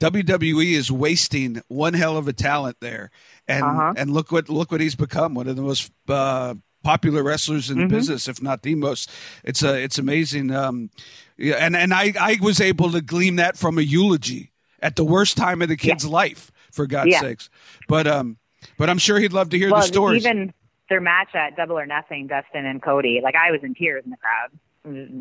[0.00, 3.10] WWE is wasting one hell of a talent there,
[3.48, 3.94] and uh-huh.
[3.96, 7.76] and look what look what he's become one of the most uh, popular wrestlers in
[7.76, 7.88] mm-hmm.
[7.88, 9.10] the business, if not the most.
[9.44, 10.50] It's a it's amazing.
[10.50, 10.90] Um,
[11.36, 15.04] yeah, and and I I was able to glean that from a eulogy at the
[15.04, 16.10] worst time of the kid's yeah.
[16.10, 17.20] life, for God's yeah.
[17.20, 17.48] sakes.
[17.88, 18.38] But um,
[18.82, 20.26] but I'm sure he'd love to hear well, the stories.
[20.26, 20.52] Even
[20.88, 24.10] their match at Double or Nothing, Dustin and Cody, like I was in tears in
[24.10, 24.50] the crowd.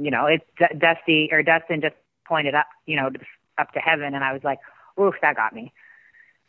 [0.01, 1.93] You know, it's D- Dusty or Dustin just
[2.27, 3.11] pointed up, you know,
[3.59, 4.57] up to heaven, and I was like,
[4.99, 5.71] "Oof, that got me."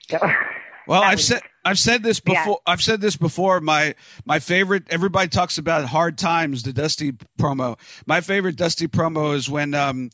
[0.09, 0.21] So,
[0.87, 2.61] well, I've was, said I've said this before.
[2.67, 2.73] Yeah.
[2.73, 3.61] I've said this before.
[3.61, 3.95] My
[4.25, 4.85] my favorite.
[4.89, 6.63] Everybody talks about hard times.
[6.63, 7.79] The Dusty promo.
[8.07, 10.09] My favorite Dusty promo is when um,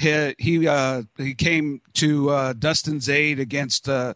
[0.00, 4.14] he he uh, he came to uh, Dustin's aid against uh,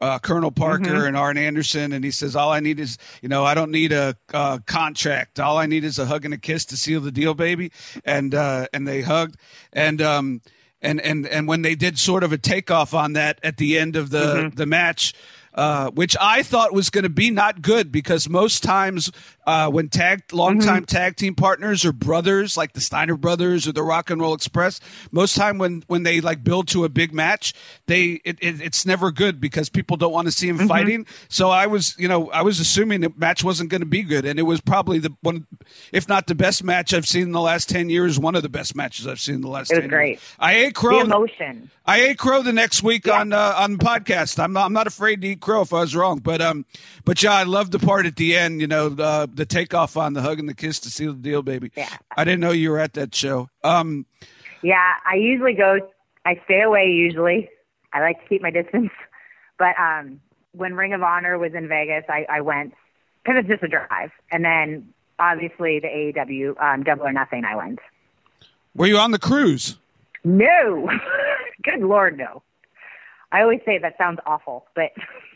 [0.00, 1.06] uh Colonel Parker mm-hmm.
[1.06, 3.92] and Arn Anderson, and he says, "All I need is, you know, I don't need
[3.92, 4.16] a
[4.66, 5.40] contract.
[5.40, 7.72] All I need is a hug and a kiss to seal the deal, baby."
[8.04, 9.36] And uh, and they hugged,
[9.72, 10.40] and um,
[10.80, 13.96] and and and when they did sort of a takeoff on that at the end
[13.96, 14.56] of the mm-hmm.
[14.56, 15.14] the match.
[15.56, 19.12] Uh, which I thought was going to be not good because most times
[19.46, 20.96] uh, when tag longtime mm-hmm.
[20.96, 24.80] tag team partners or brothers like the Steiner brothers or the Rock and Roll Express,
[25.12, 27.54] most time when when they like build to a big match,
[27.86, 30.68] they it, it, it's never good because people don't want to see them mm-hmm.
[30.68, 31.06] fighting.
[31.28, 34.24] So I was you know I was assuming the match wasn't going to be good,
[34.24, 35.46] and it was probably the one,
[35.92, 38.48] if not the best match I've seen in the last ten years, one of the
[38.48, 39.70] best matches I've seen in the last.
[39.70, 40.08] It was great.
[40.08, 40.20] Years.
[40.38, 40.98] I ate crow.
[40.98, 41.70] The emotion.
[41.86, 43.20] I ate crow the next week yeah.
[43.20, 44.42] on uh, on podcast.
[44.42, 46.64] I'm not, I'm not afraid to eat crow if I was wrong, but um,
[47.04, 48.60] but yeah, I love the part at the end.
[48.60, 51.42] You know, the the takeoff on the hug and the kiss to seal the deal,
[51.42, 51.72] baby.
[51.76, 51.88] Yeah.
[52.16, 53.48] I didn't know you were at that show.
[53.62, 54.06] Um,
[54.62, 55.78] yeah, I usually go.
[56.24, 57.50] I stay away usually.
[57.92, 58.90] I like to keep my distance,
[59.58, 60.20] but um,
[60.52, 62.74] when Ring of Honor was in Vegas, I, I went
[63.22, 67.56] because it's just a drive, and then obviously the AEW um, Double or Nothing, I
[67.56, 67.78] went.
[68.74, 69.76] Were you on the cruise?
[70.24, 70.90] No.
[71.62, 72.42] Good Lord, no.
[73.32, 74.90] I always say that sounds awful, but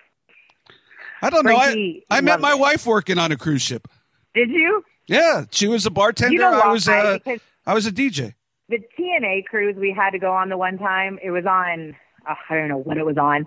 [1.23, 1.57] I don't know.
[1.57, 2.59] I, I met my it.
[2.59, 3.89] wife working on a cruise ship.
[4.35, 4.85] Did you?
[5.07, 6.33] Yeah, she was a bartender.
[6.33, 7.21] You know I was a,
[7.67, 8.35] I was a DJ.
[8.69, 11.19] The TNA cruise we had to go on the one time.
[11.23, 11.97] It was on.
[12.29, 13.47] Uh, I don't know what it was on.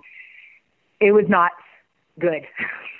[1.00, 1.52] It was not
[2.18, 2.42] good.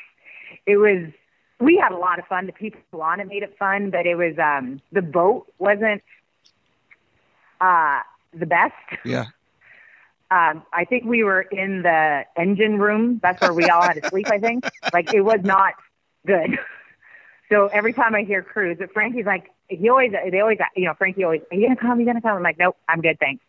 [0.67, 1.13] it was.
[1.61, 2.47] We had a lot of fun.
[2.47, 6.03] The people on it made it fun, but it was um the boat wasn't
[7.61, 8.01] uh
[8.33, 8.75] the best.
[9.05, 9.27] Yeah.
[10.33, 13.21] Um, I think we were in the engine room.
[13.23, 14.29] That's where we all had to sleep.
[14.31, 15.75] I think like it was not
[16.27, 16.59] good.
[17.51, 20.95] So every time I hear cruise, but Frankie's like he always they always you know
[20.97, 21.99] Frankie always are you gonna come?
[21.99, 22.39] Are you gonna come?
[22.39, 23.45] I'm like nope, I'm good, thanks.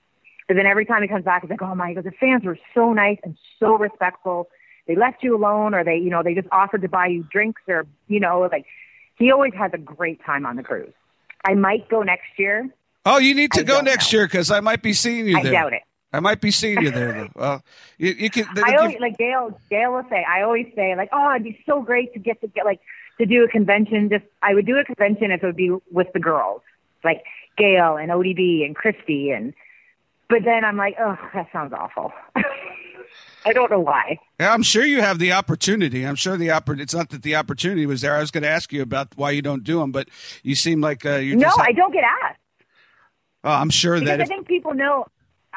[0.49, 2.57] But then every time he comes back, he's like oh my god, the fans were
[2.73, 4.49] so nice and so respectful.
[4.87, 7.61] They left you alone, or they you know they just offered to buy you drinks,
[7.65, 8.65] or you know like
[9.17, 10.93] he always has a great time on the cruise.
[11.45, 12.67] I might go next year.
[13.05, 14.17] Oh, you need to I go next know.
[14.17, 15.47] year because I might be seeing you there.
[15.47, 15.83] I doubt it.
[16.13, 17.11] I might be seeing you there.
[17.13, 17.29] Though.
[17.35, 17.63] Well,
[17.97, 18.45] you, you can.
[18.63, 19.59] I always like Gail.
[19.69, 20.23] Gail will say.
[20.23, 22.79] I always say like, oh, it'd be so great to get to get like
[23.19, 24.09] to do a convention.
[24.09, 26.61] Just I would do a convention if it would be with the girls,
[27.03, 27.23] like
[27.57, 29.53] Gail and ODB and Christy and.
[30.29, 32.11] But then I'm like, oh, that sounds awful.
[33.45, 34.17] I don't know why.
[34.39, 36.07] Yeah, I'm sure you have the opportunity.
[36.07, 38.15] I'm sure the oppor- It's not that the opportunity was there.
[38.15, 40.07] I was going to ask you about why you don't do them, but
[40.41, 41.39] you seem like uh, you.
[41.39, 42.39] Just No, I don't get asked.
[43.43, 44.21] Oh, I'm sure because that.
[44.21, 45.05] If- I think people know.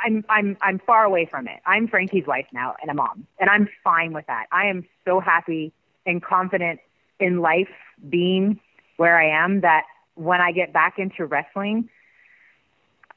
[0.05, 1.61] I'm I'm I'm far away from it.
[1.65, 4.47] I'm Frankie's wife now and a mom, and I'm fine with that.
[4.53, 5.73] I am so happy
[6.05, 6.81] and confident
[7.19, 7.69] in life
[8.09, 8.61] being
[8.97, 9.85] where I am that
[10.15, 11.89] when I get back into wrestling,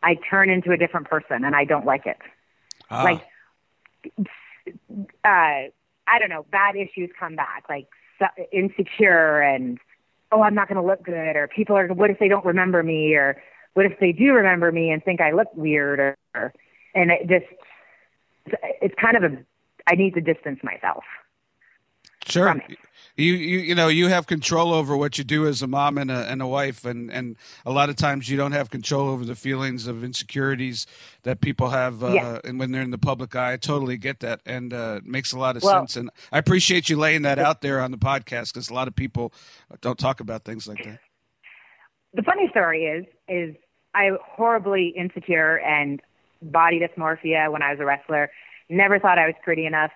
[0.03, 2.17] I turn into a different person and I don't like it.
[2.89, 3.03] Ah.
[3.03, 3.25] Like,
[5.23, 5.69] uh,
[6.07, 7.87] I don't know, bad issues come back, like
[8.51, 9.77] insecure and,
[10.31, 12.83] oh, I'm not going to look good, or people are, what if they don't remember
[12.83, 13.41] me, or
[13.73, 16.53] what if they do remember me and think I look weird, or, or
[16.95, 17.45] and it just,
[18.81, 19.37] it's kind of a,
[19.87, 21.03] I need to distance myself.
[22.27, 22.61] Sure.
[23.15, 26.11] You, you you know you have control over what you do as a mom and
[26.11, 29.25] a, and a wife and, and a lot of times you don't have control over
[29.25, 30.85] the feelings of insecurities
[31.23, 32.39] that people have uh, yeah.
[32.43, 33.53] and when they're in the public eye.
[33.53, 36.89] I totally get that and uh, makes a lot of well, sense and I appreciate
[36.89, 39.33] you laying that out there on the podcast because a lot of people
[39.81, 40.99] don't talk about things like that.
[42.13, 43.55] The funny story is is
[43.93, 46.01] I horribly insecure and
[46.41, 48.31] body dysmorphia when I was a wrestler.
[48.69, 49.91] Never thought I was pretty enough.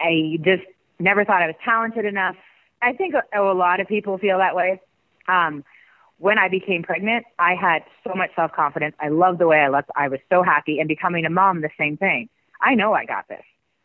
[0.00, 0.62] I just
[0.98, 2.36] never thought I was talented enough.
[2.80, 4.80] I think a, a lot of people feel that way.
[5.28, 5.64] Um,
[6.18, 8.94] when I became pregnant, I had so much self confidence.
[9.00, 9.90] I loved the way I looked.
[9.96, 10.78] I was so happy.
[10.78, 12.28] And becoming a mom, the same thing.
[12.60, 13.42] I know I got this.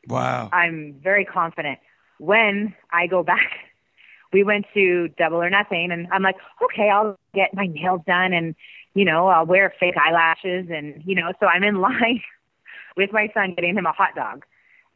[0.07, 0.49] Wow.
[0.53, 1.79] I'm very confident.
[2.19, 3.49] When I go back,
[4.33, 8.33] we went to Double or Nothing, and I'm like, okay, I'll get my nails done,
[8.33, 8.55] and
[8.99, 12.21] you know, I'll wear fake eyelashes, and you know, so I'm in line
[12.97, 14.43] with my son getting him a hot dog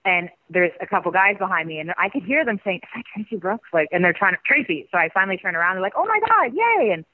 [0.06, 3.04] and there's a couple guys behind me, and I could hear them saying, "Is that
[3.16, 4.88] Traci Brooks?" Like, and they're trying to Traci.
[4.92, 5.76] So I finally turn around.
[5.76, 7.06] They're like, "Oh my God, yay!" And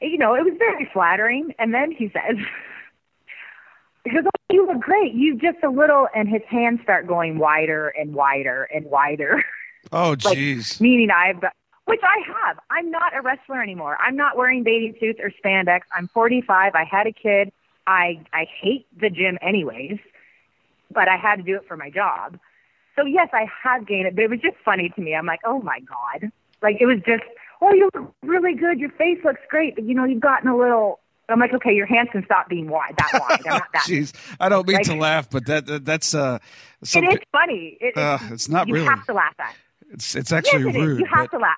[0.00, 1.54] you know, it was very flattering.
[1.58, 2.36] And then he says,
[4.04, 5.14] "Because oh, you look great.
[5.14, 9.44] You just a little," and his hands start going wider and wider and wider.
[9.92, 10.72] Oh, jeez.
[10.72, 11.52] like, meaning I've got,
[11.86, 12.58] which I have.
[12.70, 13.96] I'm not a wrestler anymore.
[14.00, 15.80] I'm not wearing bathing suits or spandex.
[15.96, 16.74] I'm 45.
[16.74, 17.52] I had a kid.
[17.86, 19.98] I I hate the gym anyways
[20.92, 22.38] but I had to do it for my job.
[22.96, 25.14] So yes, I have gained it, but it was just funny to me.
[25.14, 26.30] I'm like, oh my god,
[26.60, 27.24] like it was just,
[27.60, 28.78] oh, you look really good.
[28.78, 31.00] Your face looks great, but you know, you've gotten a little.
[31.28, 33.40] I'm like, okay, your hands can stop being wide, that wide.
[33.46, 33.84] I'm not that.
[33.86, 36.38] Jeez, I don't mean like, to laugh, but that, that that's uh,
[36.84, 37.78] some, it is funny.
[37.80, 38.84] It, uh, it's not you really.
[38.84, 39.50] You have to laugh at.
[39.50, 39.94] It.
[39.94, 41.00] It's it's actually yes, it rude.
[41.00, 41.56] You have to laugh.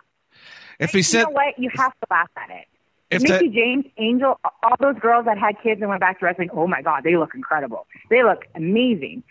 [0.78, 2.66] If he said, you know what, you have to laugh at it.
[3.10, 6.50] If Mickie James, Angel, all those girls that had kids and went back to wrestling,
[6.52, 7.86] oh my God, they look incredible.
[8.10, 9.22] They look amazing.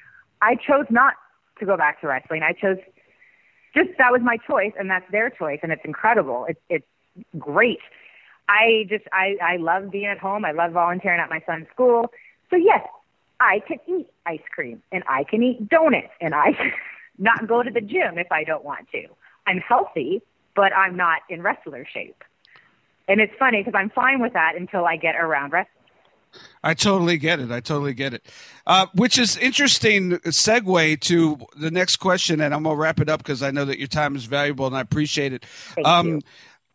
[0.41, 1.15] I chose not
[1.59, 2.43] to go back to wrestling.
[2.43, 2.77] I chose
[3.75, 6.45] just that was my choice, and that's their choice, and it's incredible.
[6.47, 6.85] It's it's
[7.37, 7.79] great.
[8.47, 10.45] I just I I love being at home.
[10.45, 12.11] I love volunteering at my son's school.
[12.49, 12.85] So yes,
[13.39, 16.71] I can eat ice cream and I can eat donuts and I can
[17.17, 19.07] not go to the gym if I don't want to.
[19.45, 20.21] I'm healthy,
[20.55, 22.23] but I'm not in wrestler shape.
[23.07, 25.83] And it's funny because I'm fine with that until I get around wrestling.
[26.63, 27.51] I totally get it.
[27.51, 28.25] I totally get it.
[28.65, 33.19] Uh, which is interesting segue to the next question, and I'm gonna wrap it up
[33.19, 35.45] because I know that your time is valuable and I appreciate it.
[35.45, 36.21] Thank um, you.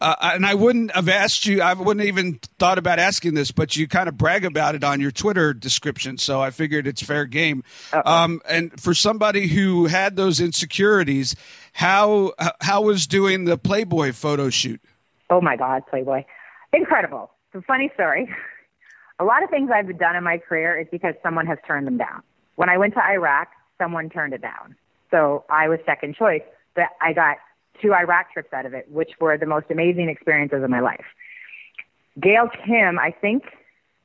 [0.01, 1.61] Uh, and I wouldn't have asked you.
[1.61, 5.01] I wouldn't even thought about asking this, but you kind of brag about it on
[5.01, 7.65] your Twitter description, so I figured it's fair game.
[7.93, 11.35] Um, and for somebody who had those insecurities,
[11.73, 14.81] how how was doing the Playboy photo shoot?
[15.31, 16.25] Oh my God, Playboy,
[16.73, 17.33] incredible!
[17.53, 18.33] It's a funny story.
[19.19, 21.99] A lot of things I've done in my career is because someone has turned them
[21.99, 22.23] down.
[22.55, 24.77] When I went to Iraq, someone turned it down,
[25.11, 26.43] so I was second choice.
[26.77, 27.39] But I got
[27.81, 31.05] two Iraq trips out of it, which were the most amazing experiences of my life.
[32.21, 33.45] Gail Kim, I think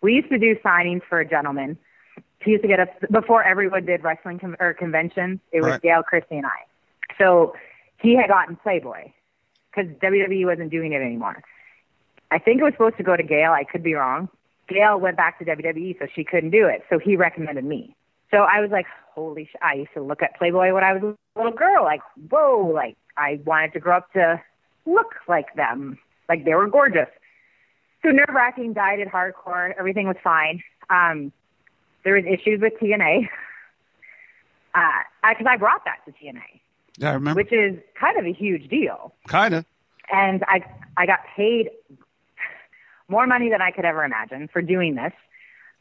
[0.02, 1.78] we used to do signings for a gentleman.
[2.44, 5.40] He used to get us before everyone did wrestling com- or conventions.
[5.52, 5.82] It was right.
[5.82, 6.66] Gail, Christy, and I.
[7.18, 7.56] So
[8.02, 9.12] he had gotten Playboy
[9.72, 11.42] because WWE wasn't doing it anymore.
[12.30, 13.52] I think it was supposed to go to Gail.
[13.52, 14.30] I could be wrong.
[14.68, 16.84] Gail went back to WWE, so she couldn't do it.
[16.90, 17.96] So he recommended me.
[18.32, 19.56] So I was like, holy sh!
[19.62, 22.98] I used to look at Playboy when I was a little girl, like, whoa, like
[23.18, 24.42] I wanted to grow up to
[24.86, 25.98] look like them,
[26.30, 27.10] like they were gorgeous.
[28.04, 30.62] So nerve wracking, dieted hardcore, everything was fine.
[30.90, 31.32] Um,
[32.04, 33.30] there was issues with TNA,
[34.74, 36.42] because uh, I, I brought that to TNA.
[36.98, 37.42] Yeah, I remember.
[37.42, 39.14] Which is kind of a huge deal.
[39.28, 39.66] Kind of.
[40.12, 40.64] And I
[40.98, 41.70] I got paid
[43.08, 45.14] more money than I could ever imagine for doing this.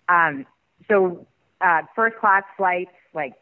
[0.08, 0.46] Um,
[0.88, 1.26] so
[1.60, 3.34] uh, first class flights, like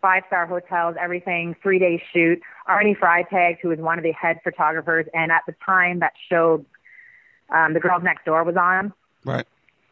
[0.00, 2.40] five star hotels, everything, three day shoot.
[2.68, 6.64] Arny Freytag, who was one of the head photographers, and at the time that show,
[7.50, 8.92] um, The Girls Next Door was on.
[9.24, 9.46] Right.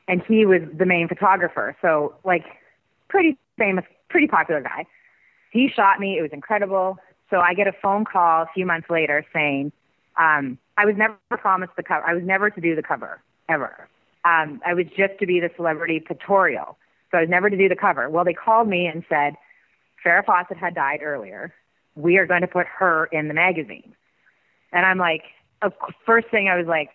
[0.09, 1.76] And he was the main photographer.
[1.82, 2.44] So, like,
[3.09, 4.86] pretty famous, pretty popular guy.
[5.50, 6.18] He shot me.
[6.18, 6.98] It was incredible.
[7.30, 9.72] So I get a phone call a few months later saying,
[10.16, 12.07] um, I was never promised the cover.
[12.07, 13.88] I was never to do the cover, ever.
[14.24, 16.78] Um, I was just to be the celebrity pictorial.
[17.11, 18.09] So I was never to do the cover.
[18.11, 19.34] Well, they called me and said,
[20.07, 21.52] Farrah Fawcett had died earlier.
[21.96, 23.94] We are going to put her in the magazine.
[24.72, 25.22] And I'm like,
[25.62, 25.72] of
[26.04, 26.90] first thing I was like,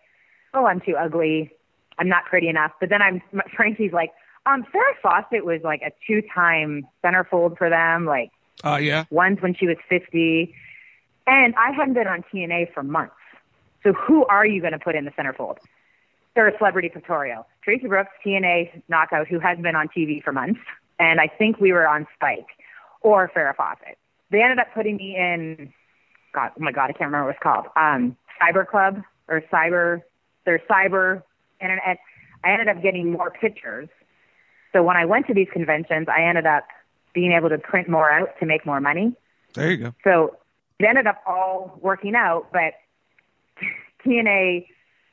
[0.54, 1.52] oh, I'm too ugly.
[1.98, 2.72] I'm not pretty enough.
[2.80, 3.22] But then I'm
[3.56, 4.12] Frankie's like,
[4.46, 8.06] um, Farrah Fawcett was like a two-time centerfold for them.
[8.06, 8.32] Like,
[8.64, 9.06] uh, yeah.
[9.10, 10.56] Once when she was 50,
[11.28, 13.16] and I hadn't been on TNA for months.
[13.84, 15.58] So who are you going to put in the centerfold?
[16.36, 17.48] They're a celebrity pictorial.
[17.66, 20.60] Traci Brooks, TNA knockout, who hasn't been on TV for months,
[21.00, 22.48] and I think we were on Spike
[23.02, 23.98] or Farrah Fawcett.
[24.32, 25.74] They ended up putting me in,
[26.34, 30.02] God, oh my God, I can't remember what it's called, um, Cyber Club or Cyber,
[30.46, 31.24] there's Cyber
[31.60, 32.00] Internet.
[32.44, 33.90] I ended up getting more pictures.
[34.74, 36.66] So when I went to these conventions, I ended up
[37.14, 39.14] being able to print more out to make more money.
[39.54, 39.94] There you go.
[40.04, 40.38] So
[40.80, 42.74] it ended up all working out, but
[44.06, 44.68] TNA,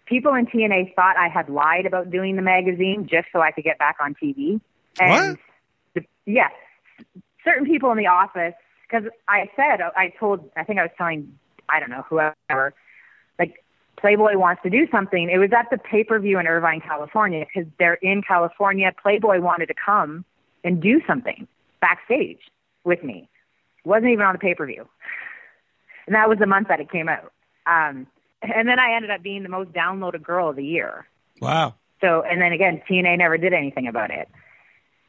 [0.06, 3.64] people in TNA thought I had lied about doing the magazine just so I could
[3.64, 4.60] get back on TV.
[5.00, 5.38] And what?
[5.94, 6.48] The, yeah,
[7.48, 11.38] certain people in the office because I said I told I think I was telling
[11.68, 12.74] I don't know whoever
[13.38, 13.64] like
[13.98, 15.30] Playboy wants to do something.
[15.30, 18.92] It was at the pay per view in Irvine, California, because they're in California.
[19.02, 20.24] Playboy wanted to come
[20.64, 21.46] and do something
[21.80, 22.40] backstage
[22.84, 23.28] with me.
[23.84, 24.88] It wasn't even on the pay per view,
[26.06, 27.32] and that was the month that it came out.
[27.66, 28.06] Um,
[28.42, 31.06] and then I ended up being the most downloaded girl of the year.
[31.40, 31.74] Wow.
[32.00, 34.28] So, and then again, TNA never did anything about it.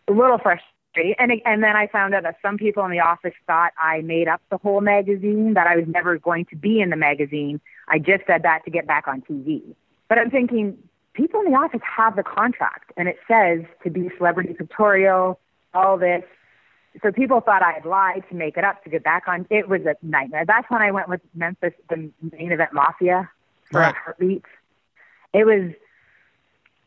[0.07, 0.78] A little frustrating
[1.17, 4.27] and and then I found out that some people in the office thought I made
[4.27, 7.59] up the whole magazine, that I was never going to be in the magazine.
[7.87, 9.61] I just said that to get back on TV.
[10.07, 10.77] But I'm thinking
[11.13, 15.39] people in the office have the contract, and it says to be celebrity pictorial,
[15.73, 16.23] all this.
[17.03, 19.45] So people thought I had lied to make it up to get back on.
[19.49, 20.45] It was a nightmare.
[20.45, 23.29] That's when I went with Memphis, the main event Mafia
[23.71, 23.95] for right.
[23.95, 24.43] Heartbeat.
[25.33, 25.71] It was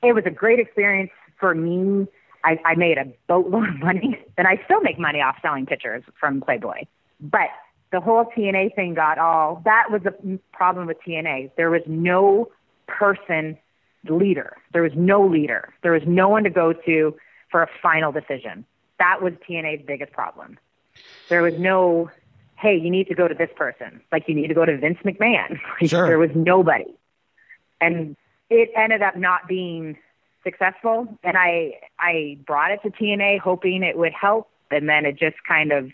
[0.02, 2.08] it was a great experience for me
[2.44, 6.02] I, I made a boatload of money, and I still make money off selling pictures
[6.18, 6.84] from Playboy.
[7.20, 7.50] But
[7.92, 11.50] the whole TNA thing got all that was the problem with TNA.
[11.56, 12.48] There was no
[12.86, 13.58] person
[14.08, 14.56] leader.
[14.72, 15.72] There was no leader.
[15.82, 17.14] There was no one to go to
[17.50, 18.64] for a final decision.
[18.98, 20.58] That was TNA's biggest problem.
[21.28, 22.10] There was no,
[22.56, 24.00] hey, you need to go to this person.
[24.10, 25.60] Like you need to go to Vince McMahon.
[25.86, 26.06] Sure.
[26.06, 26.92] there was nobody.
[27.80, 28.16] And
[28.48, 29.96] it ended up not being
[30.44, 35.18] successful and I I brought it to TNA hoping it would help and then it
[35.18, 35.90] just kind of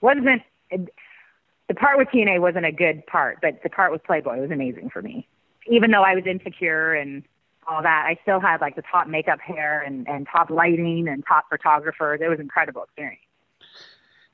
[0.00, 0.94] wasn't it,
[1.68, 4.90] the part with TNA wasn't a good part, but the part with Playboy was amazing
[4.90, 5.26] for me.
[5.66, 7.22] even though I was insecure and
[7.66, 11.24] all that, I still had like the top makeup hair and, and top lighting and
[11.26, 12.20] top photographers.
[12.20, 13.22] It was an incredible experience.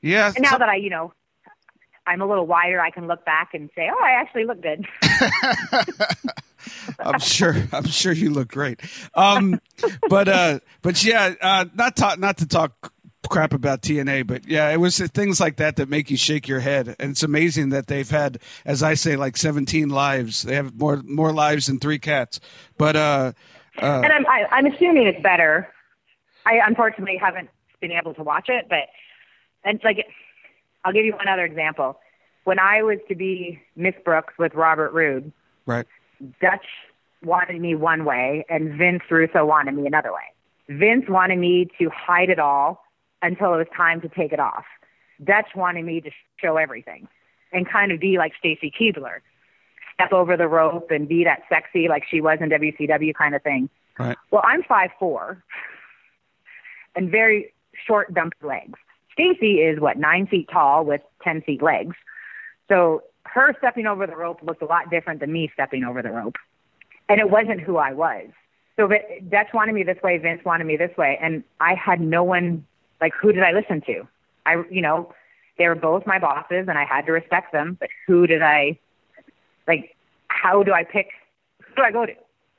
[0.00, 0.32] Yeah.
[0.34, 1.12] And now so- that I, you know,
[2.06, 4.86] I'm a little wider, I can look back and say, oh, I actually look good.
[6.98, 7.54] I'm sure.
[7.72, 8.80] I'm sure you look great.
[9.14, 9.60] Um,
[10.08, 12.92] but uh, but yeah, uh, not talk, not to talk
[13.28, 16.60] crap about TNA, but yeah, it was things like that that make you shake your
[16.60, 16.96] head.
[16.98, 20.42] And it's amazing that they've had, as I say, like 17 lives.
[20.42, 22.40] They have more more lives than three cats.
[22.76, 23.32] But uh,
[23.80, 25.68] uh, and I'm I, I'm assuming it's better.
[26.46, 27.50] I unfortunately haven't
[27.80, 28.88] been able to watch it, but
[29.64, 30.06] and like
[30.84, 31.98] I'll give you one other example.
[32.44, 35.32] When I was to be Miss Brooks with Robert Roode,
[35.66, 35.86] right,
[36.40, 36.66] Dutch
[37.22, 40.32] wanted me one way, and Vince Russo wanted me another way.
[40.68, 42.84] Vince wanted me to hide it all
[43.22, 44.64] until it was time to take it off.
[45.22, 46.10] Dutch wanted me to
[46.40, 47.08] show everything
[47.52, 49.20] and kind of be like Stacy Keibler,
[49.94, 53.42] step over the rope and be that sexy like she was in WCW kind of
[53.42, 53.68] thing.
[53.98, 54.16] right.
[54.30, 55.42] Well, I'm five four
[56.94, 57.52] and very
[57.86, 58.78] short, dumpy legs.
[59.12, 61.96] Stacy is what nine feet tall with ten feet legs.
[62.68, 63.02] So
[63.32, 66.36] her stepping over the rope looked a lot different than me stepping over the rope,
[67.08, 68.28] and it wasn't who I was.
[68.76, 68.88] So
[69.28, 72.64] Dutch wanted me this way, Vince wanted me this way, and I had no one.
[73.00, 74.08] Like, who did I listen to?
[74.44, 75.12] I, you know,
[75.56, 77.76] they were both my bosses, and I had to respect them.
[77.78, 78.78] But who did I,
[79.66, 79.96] like,
[80.28, 81.08] how do I pick?
[81.62, 82.12] Who do I go to?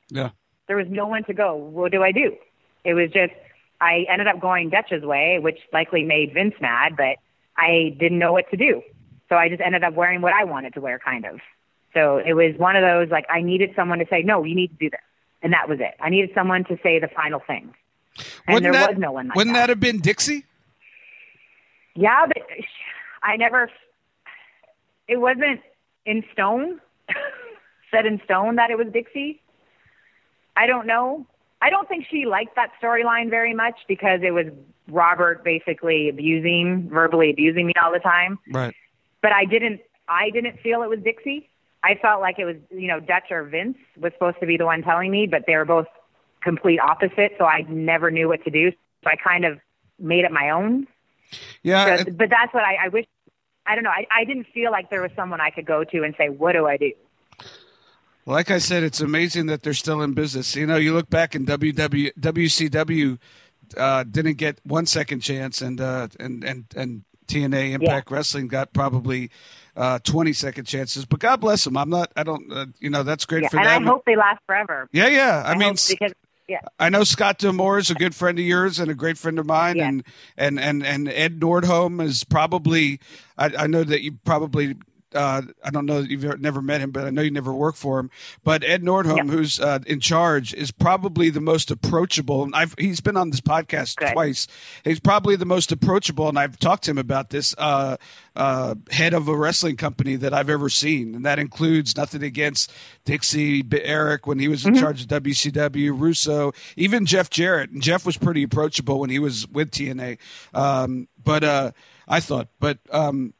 [0.08, 0.30] Yeah.
[0.66, 1.54] there was no one to go.
[1.54, 2.36] What do I do?
[2.84, 3.32] It was just
[3.80, 7.16] I ended up going Dutch's way, which likely made Vince mad, but
[7.56, 8.82] I didn't know what to do.
[9.30, 11.40] So I just ended up wearing what I wanted to wear, kind of.
[11.94, 14.68] So it was one of those like I needed someone to say, "No, you need
[14.68, 15.00] to do this,"
[15.42, 15.94] and that was it.
[16.00, 17.74] I needed someone to say the final thing,
[18.46, 19.62] and Wouldn't there that, was no one like Wouldn't that.
[19.62, 20.44] that have been Dixie?
[21.94, 22.42] Yeah, but
[23.22, 23.70] I never.
[25.08, 25.60] It wasn't
[26.06, 26.80] in stone,
[27.90, 29.40] set in stone that it was Dixie.
[30.56, 31.26] I don't know.
[31.62, 34.46] I don't think she liked that storyline very much because it was
[34.88, 38.38] Robert basically abusing, verbally abusing me all the time.
[38.50, 38.74] Right.
[39.22, 39.80] But I didn't.
[40.08, 41.48] I didn't feel it was Dixie.
[41.82, 44.66] I felt like it was, you know, Dutch or Vince was supposed to be the
[44.66, 45.86] one telling me, but they were both
[46.42, 47.32] complete opposite.
[47.38, 48.70] So I never knew what to do.
[49.02, 49.58] So I kind of
[49.98, 50.86] made it my own.
[51.62, 51.98] Yeah.
[51.98, 53.06] So, but that's what I, I wish.
[53.66, 53.90] I don't know.
[53.90, 56.52] I, I didn't feel like there was someone I could go to and say, "What
[56.52, 56.92] do I do?"
[58.26, 60.54] Like I said, it's amazing that they're still in business.
[60.54, 63.18] You know, you look back in WW, WCW
[63.76, 68.72] uh, didn't get one second chance, and uh, and and and TNA Impact Wrestling got
[68.72, 69.30] probably
[69.76, 71.04] uh, twenty second chances.
[71.06, 71.76] But God bless them.
[71.76, 72.10] I'm not.
[72.16, 72.50] I don't.
[72.52, 73.88] Uh, you know, that's great Yeah, for and them.
[73.88, 74.88] I hope they last forever.
[74.92, 75.42] yeah, yeah.
[75.46, 76.12] I, I mean, because
[76.48, 79.38] yeah, I know Scott D'Amore is a good friend of yours and a great friend
[79.38, 79.88] of mine, Yeah.
[79.88, 80.04] and
[80.36, 82.98] and and and Ed Nordholm is probably.
[83.38, 84.74] I, I know that you probably.
[85.14, 87.52] Uh, I don't know that you've ever, never met him, but I know you never
[87.52, 88.10] worked for him.
[88.44, 92.42] But Ed Nordholm, who's uh, in charge, is probably the most approachable.
[92.42, 94.12] And I've he's been on this podcast Good.
[94.12, 94.46] twice.
[94.84, 97.54] He's probably the most approachable, and I've talked to him about this.
[97.58, 97.96] Uh,
[98.36, 102.72] uh, head of a wrestling company that I've ever seen, and that includes nothing against
[103.04, 107.70] Dixie, Eric when he was in charge of WCW, Russo, even Jeff Jarrett.
[107.70, 110.18] And Jeff was pretty approachable when he was with TNA.
[110.54, 111.72] Um, but uh,
[112.08, 113.34] I thought, but um,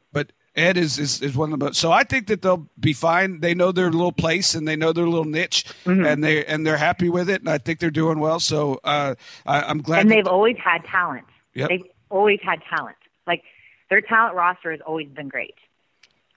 [0.55, 1.79] Ed is, is is one of the most.
[1.79, 3.39] So I think that they'll be fine.
[3.39, 6.77] They know their little place and they know their little niche, and they and they're
[6.77, 7.41] happy with it.
[7.41, 8.39] And I think they're doing well.
[8.39, 10.01] So uh, I, I'm glad.
[10.01, 11.25] and they've always had talent.
[11.53, 11.69] Yep.
[11.69, 12.97] They've always had talent.
[13.25, 13.43] Like
[13.89, 15.55] their talent roster has always been great.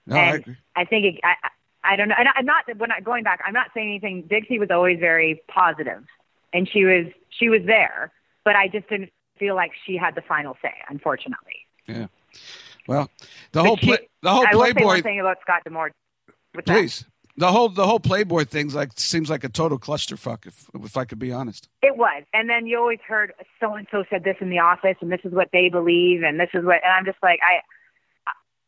[0.05, 0.55] No, I and agree.
[0.75, 1.49] I think it, I, I
[1.93, 2.15] I don't know.
[2.17, 3.41] And I'm not when I, going back.
[3.45, 4.23] I'm not saying anything.
[4.29, 6.03] Dixie was always very positive,
[6.53, 8.11] and she was she was there,
[8.45, 10.73] but I just didn't feel like she had the final say.
[10.89, 12.07] Unfortunately, Yeah.
[12.87, 13.09] Well,
[13.51, 15.91] the whole play, the whole I will say Playboy one thing about Scott D'Amore.
[16.53, 16.73] What's that?
[16.73, 17.05] Please.
[17.37, 21.03] The whole the whole Playboy thing's like seems like a total clusterfuck if if I
[21.03, 21.67] could be honest.
[21.81, 24.95] It was, and then you always heard so and so said this in the office,
[25.01, 27.59] and this is what they believe, and this is what, and I'm just like, I,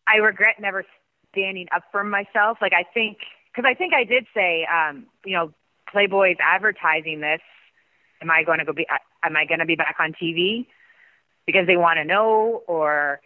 [0.06, 0.84] I regret never
[1.32, 2.58] standing up for myself.
[2.62, 3.20] Like I think,
[3.56, 5.54] because I think I did say, um, you know,
[5.90, 7.42] Playboy's advertising this.
[8.22, 8.86] Am I going to go be?
[9.24, 10.66] Am I going to be back on TV?
[11.46, 13.22] Because they want to know, or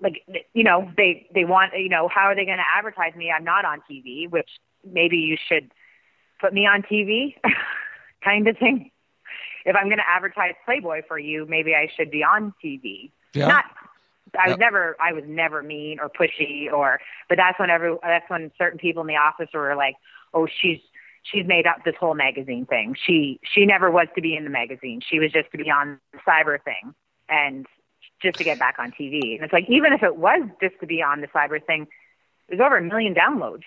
[0.00, 0.22] like
[0.52, 3.30] you know, they they want you know, how are they going to advertise me?
[3.30, 4.48] I'm not on TV, which
[4.84, 5.70] maybe you should
[6.40, 7.34] put me on TV,
[8.24, 8.90] kind of thing.
[9.64, 13.10] If I'm going to advertise Playboy for you, maybe I should be on TV.
[13.34, 13.48] Yeah.
[13.48, 13.64] Not,
[14.38, 14.66] I was Yeah.
[14.66, 18.78] never, I was never mean or pushy or, but that's when every, that's when certain
[18.78, 19.96] people in the office were like,
[20.34, 20.78] oh, she's,
[21.24, 22.94] she's made up this whole magazine thing.
[23.06, 25.00] She, she never was to be in the magazine.
[25.04, 26.94] She was just to be on the cyber thing
[27.28, 27.66] and
[28.22, 29.34] just to get back on TV.
[29.34, 31.86] And it's like, even if it was just to be on the cyber thing,
[32.48, 33.64] there's over a million downloads.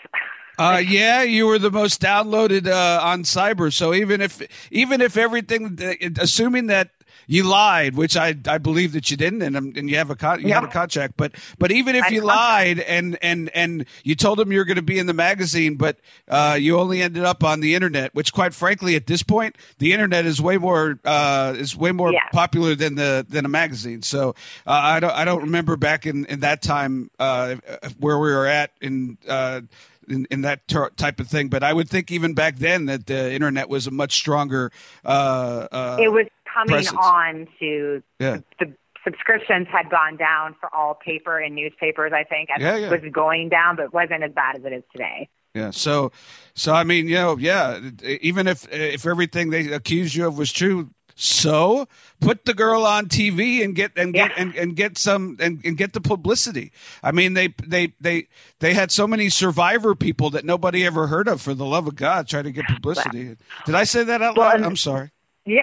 [0.58, 3.74] Uh, yeah, you were the most downloaded uh, on Cyber.
[3.74, 4.42] So even if
[4.72, 5.78] even if everything,
[6.20, 6.92] assuming that
[7.28, 10.42] you lied, which I I believe that you didn't, and and you have a con-
[10.42, 10.56] you yeah.
[10.56, 11.16] have a contract.
[11.18, 14.76] But but even if you lied and and and you told them you were going
[14.76, 15.98] to be in the magazine, but
[16.28, 19.94] uh, you only ended up on the internet, which quite frankly at this point the
[19.94, 22.28] internet is way more uh, is way more yeah.
[22.32, 24.02] popular than the than a magazine.
[24.02, 24.30] So
[24.66, 27.56] uh, I don't I don't remember back in in that time uh,
[28.00, 29.62] where we were at in uh,
[30.10, 31.48] in, in that ter- type of thing.
[31.48, 34.72] But I would think even back then that the internet was a much stronger.
[35.06, 36.26] Uh, uh, it was
[36.68, 36.98] coming presence.
[37.02, 38.38] on to yeah.
[38.60, 42.12] the subscriptions had gone down for all paper and newspapers.
[42.14, 42.90] I think yeah, yeah.
[42.90, 45.30] was going down, but wasn't as bad as it is today.
[45.56, 45.72] Yeah.
[45.72, 46.12] So,
[46.54, 47.80] so I mean, you know, yeah.
[48.04, 51.88] Even if if everything they accused you of was true, so
[52.22, 54.42] put the girl on TV and get and get yeah.
[54.42, 56.72] and, and get some and, and get the publicity.
[57.04, 58.28] I mean, they they they
[58.60, 61.42] they had so many survivor people that nobody ever heard of.
[61.42, 63.36] For the love of God, try to get publicity.
[63.66, 64.62] Did I say that out loud?
[64.62, 65.12] I'm sorry.
[65.46, 65.62] Yeah.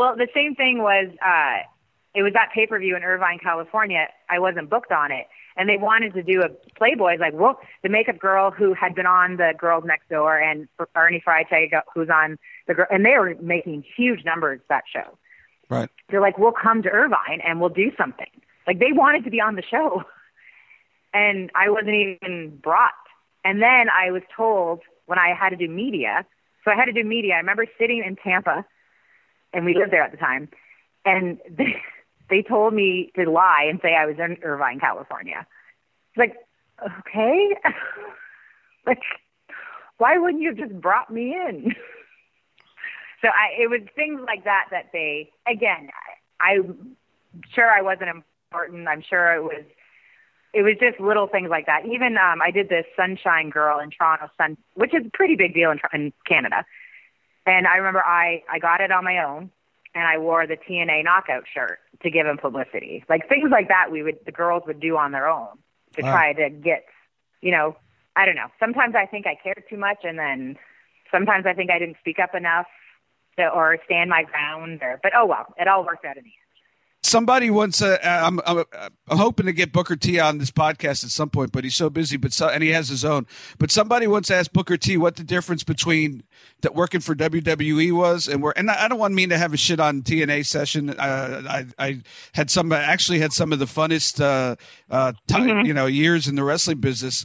[0.00, 1.58] Well, the same thing was uh,
[2.14, 4.08] it was that pay per view in Irvine, California.
[4.30, 5.26] I wasn't booked on it,
[5.58, 6.48] and they wanted to do a
[6.78, 7.18] Playboy.
[7.18, 11.22] Like, well, the makeup girl who had been on the Girls Next Door, and Arny
[11.22, 15.18] Freytag, who's on the girl, and they were making huge numbers that show.
[15.68, 15.90] Right.
[16.08, 18.30] They're like, we'll come to Irvine and we'll do something.
[18.66, 20.02] Like they wanted to be on the show,
[21.12, 22.94] and I wasn't even brought.
[23.44, 26.24] And then I was told when I had to do media.
[26.64, 27.34] So I had to do media.
[27.34, 28.64] I remember sitting in Tampa
[29.52, 30.48] and we lived there at the time.
[31.04, 31.76] And they,
[32.30, 35.46] they told me to lie and say I was in Irvine, California.
[36.10, 36.36] It's like,
[37.00, 37.56] okay,
[38.86, 39.02] like,
[39.98, 41.74] why wouldn't you have just brought me in?
[43.22, 45.90] so I, it was things like that that they, again,
[46.40, 46.96] I, I'm
[47.54, 48.10] sure I wasn't
[48.50, 48.88] important.
[48.88, 49.64] I'm sure it was,
[50.52, 51.86] it was just little things like that.
[51.86, 55.54] Even um, I did this Sunshine Girl in Toronto, Sun, which is a pretty big
[55.54, 56.64] deal in, in Canada.
[57.50, 59.50] And I remember I I got it on my own,
[59.92, 63.04] and I wore the TNA knockout shirt to give him publicity.
[63.08, 65.58] Like things like that, we would the girls would do on their own
[65.96, 66.12] to wow.
[66.12, 66.84] try to get,
[67.40, 67.76] you know,
[68.14, 68.46] I don't know.
[68.60, 70.56] Sometimes I think I cared too much, and then
[71.10, 72.66] sometimes I think I didn't speak up enough
[73.36, 74.78] to, or stand my ground.
[74.80, 76.49] Or but oh well, it all worked out in the end
[77.10, 78.64] somebody once uh, I'm, I'm,
[79.08, 81.90] I'm, hoping to get Booker T on this podcast at some point, but he's so
[81.90, 82.16] busy.
[82.16, 83.26] But so, and he has his own.
[83.58, 86.22] But somebody once asked Booker T what the difference between
[86.62, 89.56] that working for WWE was and we're and I don't want mean to have a
[89.56, 90.90] shit on TNA session.
[90.90, 92.02] Uh, I I
[92.32, 94.56] had some actually had some of the funnest uh,
[94.90, 95.66] uh, t- mm-hmm.
[95.66, 97.24] you know years in the wrestling business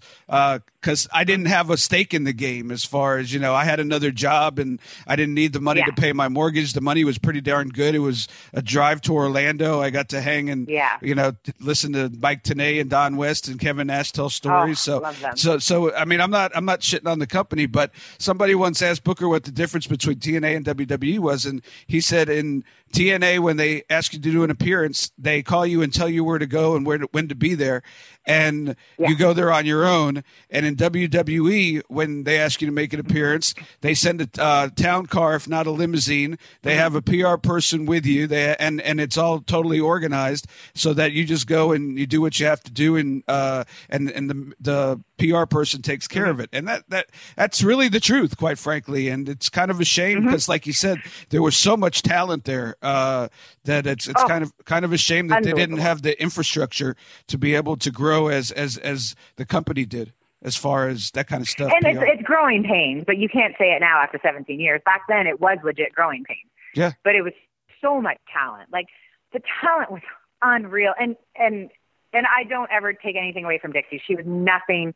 [0.86, 3.66] because I didn't have a stake in the game as far as you know I
[3.66, 5.88] had another job and I didn't need the money yeah.
[5.88, 6.74] to pay my mortgage.
[6.74, 7.96] The money was pretty darn good.
[7.96, 9.82] It was a drive to Orlando.
[9.82, 11.00] I got to hang and yeah.
[11.02, 14.88] you know listen to Mike Tenay and Don West and Kevin Nash tell stories.
[14.88, 17.90] Oh, so so so I mean I'm not I'm not shitting on the company, but
[18.20, 22.30] somebody once asked Booker what the difference between TNA and WWE was, and he said
[22.30, 22.64] in
[22.94, 26.24] TNA when they ask you to do an appearance, they call you and tell you
[26.24, 27.82] where to go and where to, when to be there,
[28.26, 29.10] and yeah.
[29.10, 30.24] you go there on your own.
[30.50, 34.70] And in WWE, when they ask you to make an appearance, they send a uh,
[34.70, 36.38] town car, if not a limousine.
[36.62, 36.80] They mm-hmm.
[36.80, 38.28] have a PR person with you.
[38.28, 42.22] They and and it's all totally organized so that you just go and you do
[42.22, 46.26] what you have to do, and uh, and and the the PR person takes care
[46.26, 46.42] of mm-hmm.
[46.44, 46.50] it.
[46.54, 49.10] And that that that's really the truth, quite frankly.
[49.10, 50.52] And it's kind of a shame because, mm-hmm.
[50.52, 51.00] like you said,
[51.30, 53.28] there was so much talent there uh,
[53.66, 56.20] that it's it's oh, kind of kind of a shame that they didn't have the
[56.22, 56.96] infrastructure
[57.28, 60.14] to be able to grow as as as the company did
[60.46, 61.72] as far as that kind of stuff.
[61.76, 64.80] And it's, it's growing pains, but you can't say it now after 17 years.
[64.86, 66.52] Back then, it was legit growing pains.
[66.76, 66.92] Yeah.
[67.04, 67.34] But it was
[67.82, 68.72] so much talent.
[68.72, 68.88] Like
[69.34, 70.02] the talent was
[70.42, 70.94] unreal.
[71.00, 71.70] And and
[72.14, 74.02] and I don't ever take anything away from Dixie.
[74.06, 74.94] She was nothing,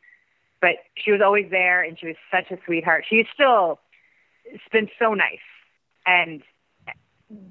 [0.62, 3.06] but she was always there, and she was such a sweetheart.
[3.10, 3.80] She's still
[4.46, 5.40] it's been so nice.
[6.06, 6.44] And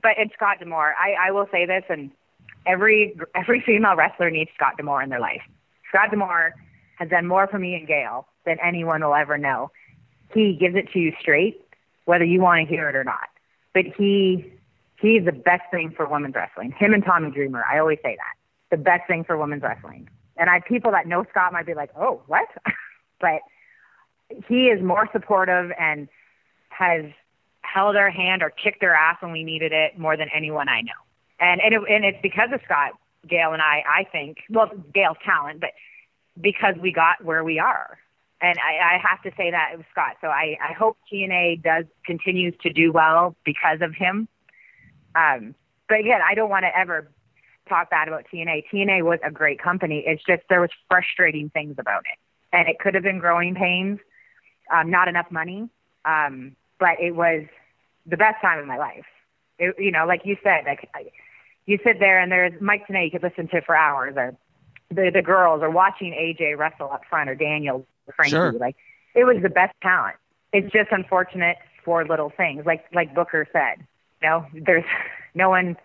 [0.00, 0.94] but it's Scott D'Amore.
[0.98, 2.10] I I will say this, and
[2.66, 5.42] every every female wrestler needs Scott D'Amore in their life.
[5.88, 6.54] Scott D'Amore
[6.96, 9.70] has done more for me and Gail than anyone will ever know.
[10.34, 11.60] He gives it to you straight,
[12.04, 13.28] whether you want to hear it or not.
[13.72, 14.52] But he
[15.00, 16.72] he's the best thing for women's wrestling.
[16.72, 17.64] Him and Tommy Dreamer.
[17.70, 18.34] I always say that
[18.70, 20.08] the best thing for women's wrestling.
[20.36, 22.48] And I people that know Scott might be like, oh, what?
[23.20, 23.40] but
[24.48, 26.08] he is more supportive and
[26.68, 27.06] has
[27.62, 30.82] held our hand or kicked our ass when we needed it more than anyone I
[30.82, 30.92] know.
[31.40, 32.92] And and, it, and it's because of Scott,
[33.26, 33.82] Gail, and I.
[33.88, 35.70] I think well, Gail's talent, but
[36.40, 37.98] because we got where we are.
[38.40, 40.16] And I, I have to say that it was Scott.
[40.20, 44.28] So I, I hope TNA does continues to do well because of him.
[45.14, 45.54] Um,
[45.88, 47.10] but again, I don't want to ever
[47.68, 48.64] talk bad about TNA.
[48.72, 50.04] TNA was a great company.
[50.06, 53.98] It's just there was frustrating things about it, and it could have been growing pains.
[54.72, 55.68] um, not enough money,
[56.04, 57.44] um, but it was
[58.06, 59.06] the best time of my life.
[59.58, 61.10] It, you know, like you said, like I,
[61.68, 64.34] you sit there and there's Mike Tenay you could listen to for hours, or
[64.90, 68.30] the the girls, or watching AJ wrestle up front, or Daniel, or Frankie.
[68.30, 68.52] Sure.
[68.52, 68.74] Like
[69.14, 70.16] it was the best talent.
[70.52, 73.86] It's just unfortunate for little things, like like Booker said.
[74.22, 74.84] You know, there's
[75.34, 75.76] no one,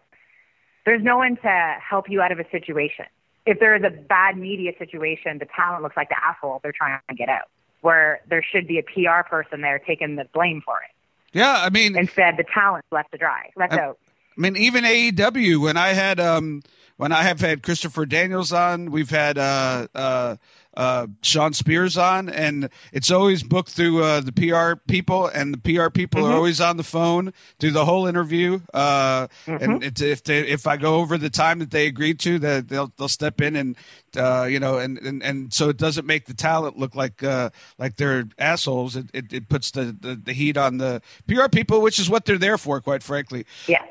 [0.86, 3.06] there's no one to help you out of a situation.
[3.46, 6.98] If there is a bad media situation, the talent looks like the asshole they're trying
[7.10, 7.50] to get out.
[7.82, 10.90] Where there should be a PR person there taking the blame for it.
[11.38, 14.00] Yeah, I mean, Instead, the talent's left to dry, left I- out.
[14.38, 15.62] I mean, even AEW.
[15.62, 16.62] When I had um,
[16.98, 20.36] when I have had Christopher Daniels on, we've had uh, uh,
[20.76, 25.58] uh, Shawn Spears on, and it's always booked through uh, the PR people, and the
[25.58, 28.60] PR people are always on the phone do the whole interview.
[28.74, 32.40] Uh, And it's, if they, if I go over the time that they agreed to,
[32.40, 33.76] that they'll they'll step in and
[34.16, 37.50] uh, you know, and, and and so it doesn't make the talent look like uh,
[37.78, 38.96] like they're assholes.
[38.96, 42.26] It, it, it puts the, the the heat on the PR people, which is what
[42.26, 43.46] they're there for, quite frankly.
[43.68, 43.84] Yeah.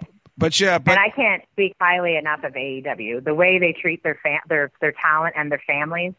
[0.42, 3.22] But yeah, but and I can't speak highly enough of AEW.
[3.22, 6.14] The way they treat their fa- their their talent and their families,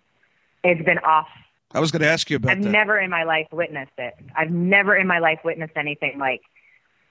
[0.63, 1.28] it's been off.
[1.74, 2.69] I was going to ask you about I've that.
[2.69, 4.13] never in my life witnessed it.
[4.38, 6.41] I've never in my life witnessed anything like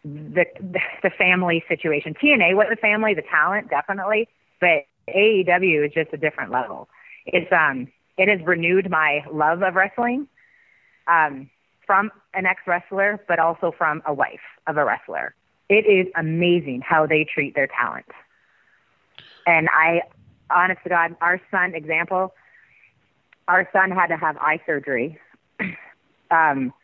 [0.04, 0.46] the
[1.02, 2.14] the family situation.
[2.14, 4.26] TNA was the family, the talent definitely,
[4.58, 6.88] but AEW is just a different level.
[7.26, 10.28] It's um it has renewed my love of wrestling
[11.08, 11.50] um
[11.86, 15.34] from an ex wrestler, but also from a wife of a wrestler.
[15.72, 18.04] It is amazing how they treat their talent.
[19.46, 20.02] And I,
[20.50, 22.34] honest to God, our son, example,
[23.48, 25.18] our son had to have eye surgery,
[26.30, 26.74] um,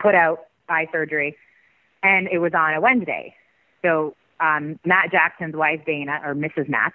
[0.00, 1.36] put out eye surgery,
[2.02, 3.32] and it was on a Wednesday.
[3.82, 6.68] So um, Matt Jackson's wife, Dana, or Mrs.
[6.68, 6.92] Matt,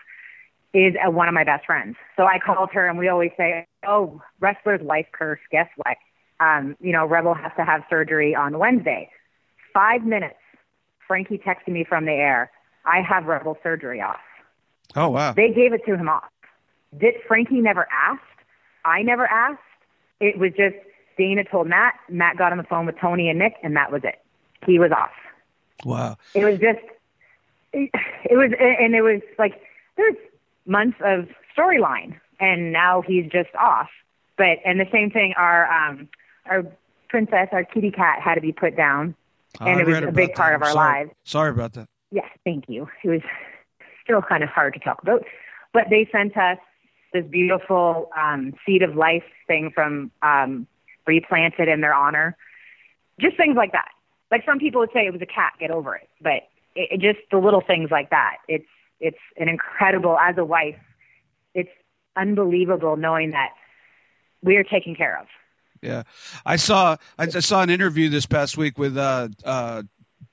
[0.73, 1.95] is uh, one of my best friends.
[2.17, 5.39] So I called her, and we always say, "Oh, wrestler's life curse.
[5.49, 5.95] Guess what?
[6.41, 9.09] Um, you know, Rebel has to have surgery on Wednesday."
[9.73, 10.35] Five minutes.
[11.07, 12.51] Frankie texted me from the air.
[12.85, 14.19] I have Rebel surgery off.
[14.95, 15.33] Oh wow.
[15.33, 16.29] They gave it to him off.
[16.97, 18.21] Did Frankie never asked?
[18.85, 19.59] I never asked.
[20.19, 20.75] It was just
[21.17, 21.95] Dana told Matt.
[22.09, 24.21] Matt got on the phone with Tony and Nick, and that was it.
[24.65, 25.11] He was off.
[25.85, 26.17] Wow.
[26.33, 26.79] It was just,
[27.73, 27.89] it,
[28.29, 29.61] it was, and it was like
[29.97, 30.15] there's
[30.65, 31.27] months of
[31.57, 33.89] storyline, and now he's just off.
[34.37, 36.09] But and the same thing, our um,
[36.45, 36.65] our
[37.09, 39.15] princess, our kitty cat, had to be put down,
[39.59, 40.99] and I it was a big part I'm of our sorry.
[40.99, 41.11] lives.
[41.23, 41.87] Sorry about that.
[42.11, 42.87] Yes, thank you.
[43.03, 43.21] It was
[44.03, 45.23] still kind of hard to talk about,
[45.73, 46.57] but they sent us
[47.13, 50.67] this beautiful um, seed of life thing from um,
[51.05, 52.35] replanted in their honor.
[53.19, 53.89] Just things like that.
[54.31, 56.09] Like some people would say it was a cat, get over it.
[56.21, 56.43] But
[56.75, 58.37] it, it just the little things like that.
[58.47, 58.65] It's
[58.99, 60.79] it's an incredible as a wife.
[61.53, 61.69] It's
[62.15, 63.51] unbelievable knowing that
[64.41, 65.27] we are taken care of.
[65.83, 66.03] Yeah,
[66.45, 69.83] I saw I saw an interview this past week with uh, uh,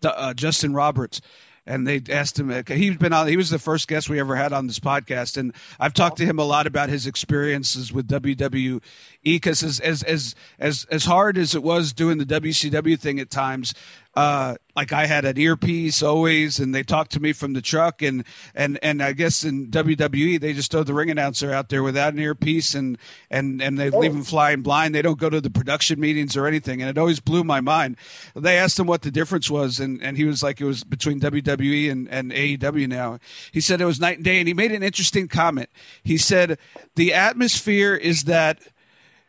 [0.04, 1.20] uh, Justin Roberts,
[1.66, 2.50] and they asked him.
[2.50, 3.26] uh, He's been on.
[3.26, 6.24] He was the first guest we ever had on this podcast, and I've talked to
[6.24, 8.80] him a lot about his experiences with WWE.
[9.24, 13.28] Because as as as as as hard as it was doing the WCW thing at
[13.28, 13.74] times,
[14.14, 18.02] uh, like I had an earpiece always, and they talked to me from the truck,
[18.02, 21.82] and and and I guess in WWE they just throw the ring announcer out there
[21.82, 22.98] without an earpiece, and
[23.30, 24.94] and and they leave him flying blind.
[24.94, 27.96] They don't go to the production meetings or anything, and it always blew my mind.
[28.34, 31.20] They asked him what the difference was, and and he was like, it was between
[31.20, 32.88] WWE and and AEW.
[32.88, 33.20] Now
[33.52, 35.68] he said it was night and day, and he made an interesting comment.
[36.02, 36.58] He said
[36.96, 38.58] the atmosphere is that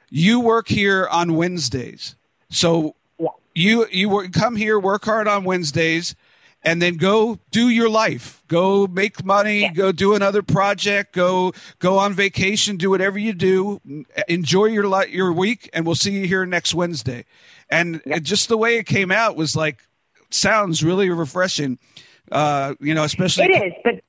[0.10, 2.16] you work here on Wednesdays,
[2.50, 2.96] so
[3.54, 6.16] you you work, come here, work hard on Wednesdays,
[6.64, 8.44] and then go do your life.
[8.48, 9.70] Go make money.
[9.70, 11.14] Go do another project.
[11.14, 12.78] Go go on vacation.
[12.78, 13.82] Do whatever you do.
[14.28, 17.26] Enjoy your li- your week, and we'll see you here next Wednesday.
[17.70, 19.80] And it- just the way it came out was like
[20.30, 21.80] sounds really refreshing.
[22.32, 24.02] Uh, you know, especially It is, but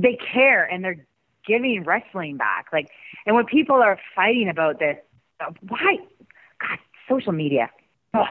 [0.00, 1.06] they care and they're
[1.46, 2.66] giving wrestling back.
[2.72, 2.90] Like,
[3.24, 4.96] and when people are fighting about this,
[5.38, 5.98] uh, why?
[6.60, 7.70] God, social media,
[8.14, 8.26] Ugh.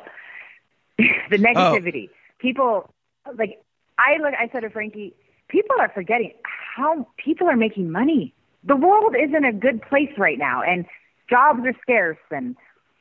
[1.29, 2.09] the negativity.
[2.39, 2.89] People
[3.37, 3.61] like
[3.97, 4.33] I look.
[4.39, 5.13] I said to Frankie,
[5.47, 6.31] people are forgetting
[6.75, 8.33] how people are making money.
[8.63, 10.85] The world isn't a good place right now, and
[11.29, 12.55] jobs are scarce, and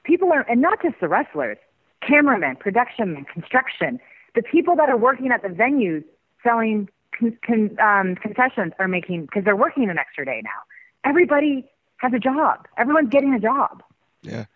[0.05, 1.59] people are, and not just the wrestlers,
[2.07, 3.99] cameramen, production, construction.
[4.35, 6.05] The people that are working at the venues
[6.43, 6.89] selling
[7.19, 11.09] con, con, um, concessions are making because they're working an extra day now.
[11.09, 12.67] Everybody has a job.
[12.77, 13.83] Everyone's getting a job.
[14.25, 14.47] Yeah.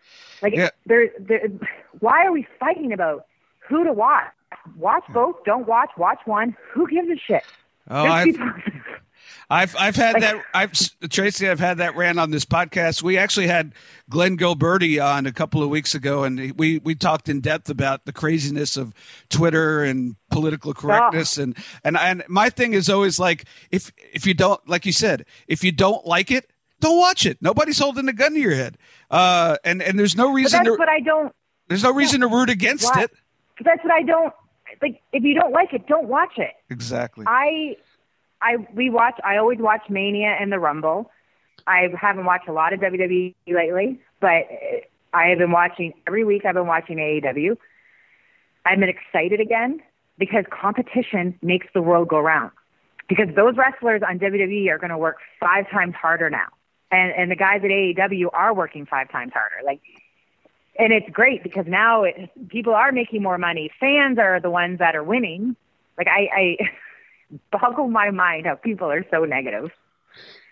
[0.43, 0.71] Like, Yeah.
[0.87, 1.49] there, there,
[2.01, 3.27] why are we fighting about
[3.69, 4.27] who to watch?
[4.77, 5.37] Watch both.
[5.45, 5.91] Don't watch.
[5.97, 6.57] Watch one.
[6.73, 7.43] Who gives a shit?
[7.91, 8.37] Oh, I've,
[9.51, 10.45] I've I've had like, that.
[10.55, 11.51] I've Traci.
[11.51, 13.03] I've had that rant on this podcast.
[13.03, 13.75] We actually had
[14.11, 18.05] Glenn Gilberti on a couple of weeks ago, and we we talked in depth about
[18.05, 18.93] the craziness of
[19.31, 21.39] Twitter and political correctness.
[21.39, 21.45] Oh.
[21.45, 25.25] And and and my thing is always like if if you don't like you said
[25.47, 26.51] if you don't like it,
[26.81, 27.39] don't watch it.
[27.41, 28.77] Nobody's holding a gun to your head.
[29.11, 30.61] Uh, and and there's no reason.
[30.61, 31.34] But that's to, what I don't.
[31.68, 33.11] There's no reason to root against it.
[33.64, 34.32] That's what I don't
[34.82, 35.00] like.
[35.12, 36.52] If you don't like it, don't watch it.
[36.70, 37.24] Exactly.
[37.26, 37.76] I
[38.40, 39.18] I we watch.
[39.24, 41.11] I always watch Mania and the Rumble.
[41.66, 44.46] I haven't watched a lot of WWE lately, but
[45.12, 46.44] I have been watching every week.
[46.44, 47.56] I've been watching AEW.
[48.64, 49.80] I've been excited again
[50.18, 52.50] because competition makes the world go round.
[53.09, 56.48] Because those wrestlers on WWE are going to work five times harder now,
[56.91, 59.57] and and the guys at AEW are working five times harder.
[59.64, 59.80] Like,
[60.78, 63.70] and it's great because now it, people are making more money.
[63.80, 65.57] Fans are the ones that are winning.
[65.97, 66.57] Like I, I
[67.53, 69.70] boggle my mind how people are so negative.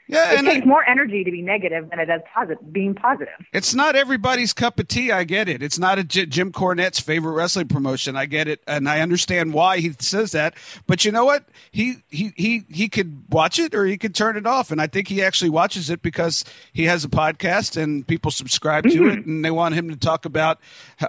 [0.09, 3.35] Yeah, it takes more energy to be negative than it does positive, being positive.
[3.53, 5.11] It's not everybody's cup of tea.
[5.11, 5.63] I get it.
[5.63, 8.15] It's not a J- Jim Cornette's favorite wrestling promotion.
[8.15, 10.55] I get it, and I understand why he says that.
[10.87, 11.49] But you know what?
[11.73, 14.87] He he he he could watch it or he could turn it off, and I
[14.87, 19.19] think he actually watches it because he has a podcast and people subscribe to mm-hmm.
[19.19, 20.61] it, and they want him to talk about,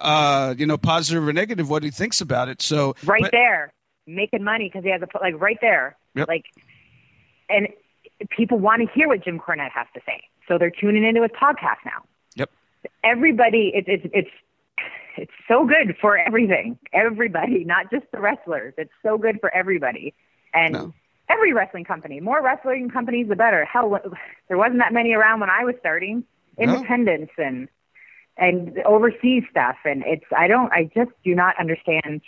[0.01, 2.63] uh, you know, positive or negative what he thinks about it.
[2.63, 3.73] So right but, there,
[4.07, 6.27] making money because he has a like right there, yep.
[6.27, 6.45] like,
[7.47, 7.67] and
[8.29, 11.31] people want to hear what Jim Cornette has to say, so they're tuning into his
[11.31, 12.03] podcast now.
[12.35, 12.49] Yep.
[13.03, 14.29] Everybody, it's it's it's
[15.17, 16.77] it's so good for everything.
[16.93, 18.73] Everybody, not just the wrestlers.
[18.77, 20.13] It's so good for everybody,
[20.53, 20.73] and.
[20.73, 20.93] No.
[21.29, 23.65] Every wrestling company, more wrestling companies, the better.
[23.65, 23.99] Hell,
[24.47, 26.23] there wasn't that many around when I was starting.
[26.57, 27.43] Independence no.
[27.43, 27.67] and
[28.37, 32.21] and overseas stuff, and it's I don't I just do not understand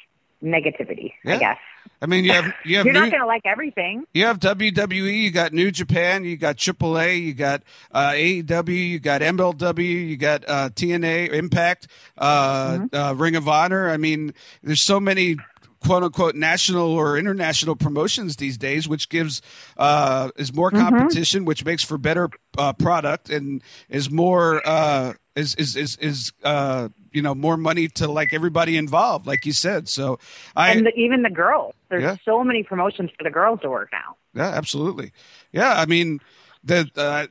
[0.44, 1.14] negativity.
[1.24, 1.36] Yeah.
[1.36, 1.58] I guess.
[2.02, 4.06] I mean, you have you have you're new, not going to like everything.
[4.14, 9.00] You have WWE, you got New Japan, you got AAA, you got uh, AEW, you
[9.00, 11.88] got MLW, you got uh, TNA, Impact,
[12.18, 12.96] uh, mm-hmm.
[12.96, 13.90] uh, Ring of Honor.
[13.90, 14.34] I mean,
[14.64, 15.38] there's so many
[15.84, 19.42] quote unquote national or international promotions these days, which gives
[19.78, 20.88] uh, is more mm-hmm.
[20.88, 21.48] competition, mm-hmm.
[21.48, 26.90] which makes for better uh, product and is more uh, is is is is uh,
[27.12, 29.88] you know more money to like everybody involved, like you said.
[29.88, 30.20] So
[30.56, 31.74] I and the, even the girls.
[31.90, 32.16] There's yeah.
[32.24, 34.16] so many promotions for the girls to work now.
[34.34, 35.12] Yeah, absolutely.
[35.52, 36.20] Yeah, I mean,
[36.64, 37.28] the uh,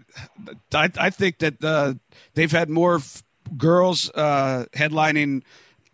[0.75, 1.95] I I think that uh,
[2.35, 3.23] they've had more f-
[3.57, 5.43] girls uh, headlining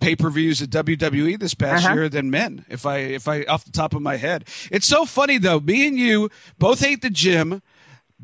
[0.01, 1.95] pay per views at WWE this past uh-huh.
[1.95, 2.65] year than men.
[2.69, 5.61] If I if I off the top of my head, it's so funny though.
[5.61, 7.63] Me and you both hate the gym.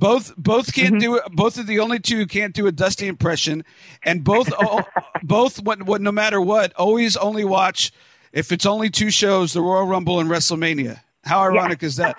[0.01, 0.99] Both both can't mm-hmm.
[0.99, 1.25] do it.
[1.33, 3.65] Both are the only two who can't do a Dusty impression,
[4.03, 4.51] and both
[5.23, 7.93] both what, what no matter what always only watch
[8.33, 11.01] if it's only two shows, the Royal Rumble and WrestleMania.
[11.25, 11.87] How ironic yeah.
[11.87, 12.17] is that?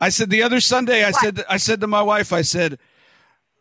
[0.00, 1.20] I said the other Sunday, I what?
[1.20, 2.80] said I said to my wife, I said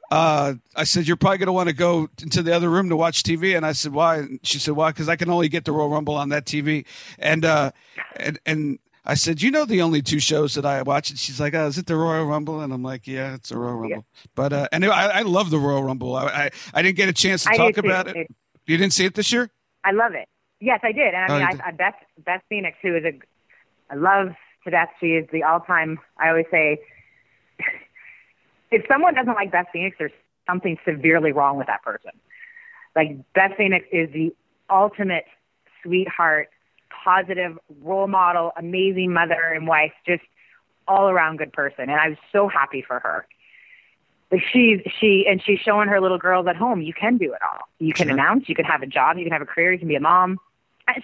[0.09, 2.95] uh, I said, you're probably going to want to go into the other room to
[2.95, 3.57] watch TV.
[3.57, 4.17] And I said, why?
[4.17, 4.91] And she said, why?
[4.91, 6.85] Because I can only get the Royal Rumble on that TV.
[7.17, 7.71] And, uh,
[8.17, 11.09] and, and I said, you know, the only two shows that I watch.
[11.09, 12.61] And she's like, oh, is it the Royal Rumble?
[12.61, 13.89] And I'm like, yeah, it's the Royal Rumble.
[13.89, 14.01] Yeah.
[14.33, 16.15] But, uh, and I, I love the Royal Rumble.
[16.15, 18.15] I, I, I, didn't get a chance to I talk about it.
[18.15, 18.35] it.
[18.65, 19.49] You didn't see it this year?
[19.83, 20.29] I love it.
[20.61, 21.13] Yes, I did.
[21.13, 21.95] And I oh, mean, I, I, Beth,
[22.25, 23.19] Beth Phoenix, who is a,
[23.91, 24.29] I love
[24.63, 24.89] to death.
[25.01, 26.79] She is the all time, I always say,
[28.71, 30.13] if someone doesn't like Beth Phoenix, there's
[30.47, 32.11] something severely wrong with that person.
[32.95, 34.33] Like Beth Phoenix is the
[34.69, 35.25] ultimate
[35.81, 36.49] sweetheart,
[37.03, 40.23] positive role model, amazing mother and wife, just
[40.87, 41.89] all around good person.
[41.89, 43.25] And I was so happy for her.
[44.31, 47.39] Like she's she and she's showing her little girls at home you can do it
[47.43, 47.67] all.
[47.79, 48.13] You can sure.
[48.13, 49.99] announce, you can have a job, you can have a career, you can be a
[49.99, 50.39] mom.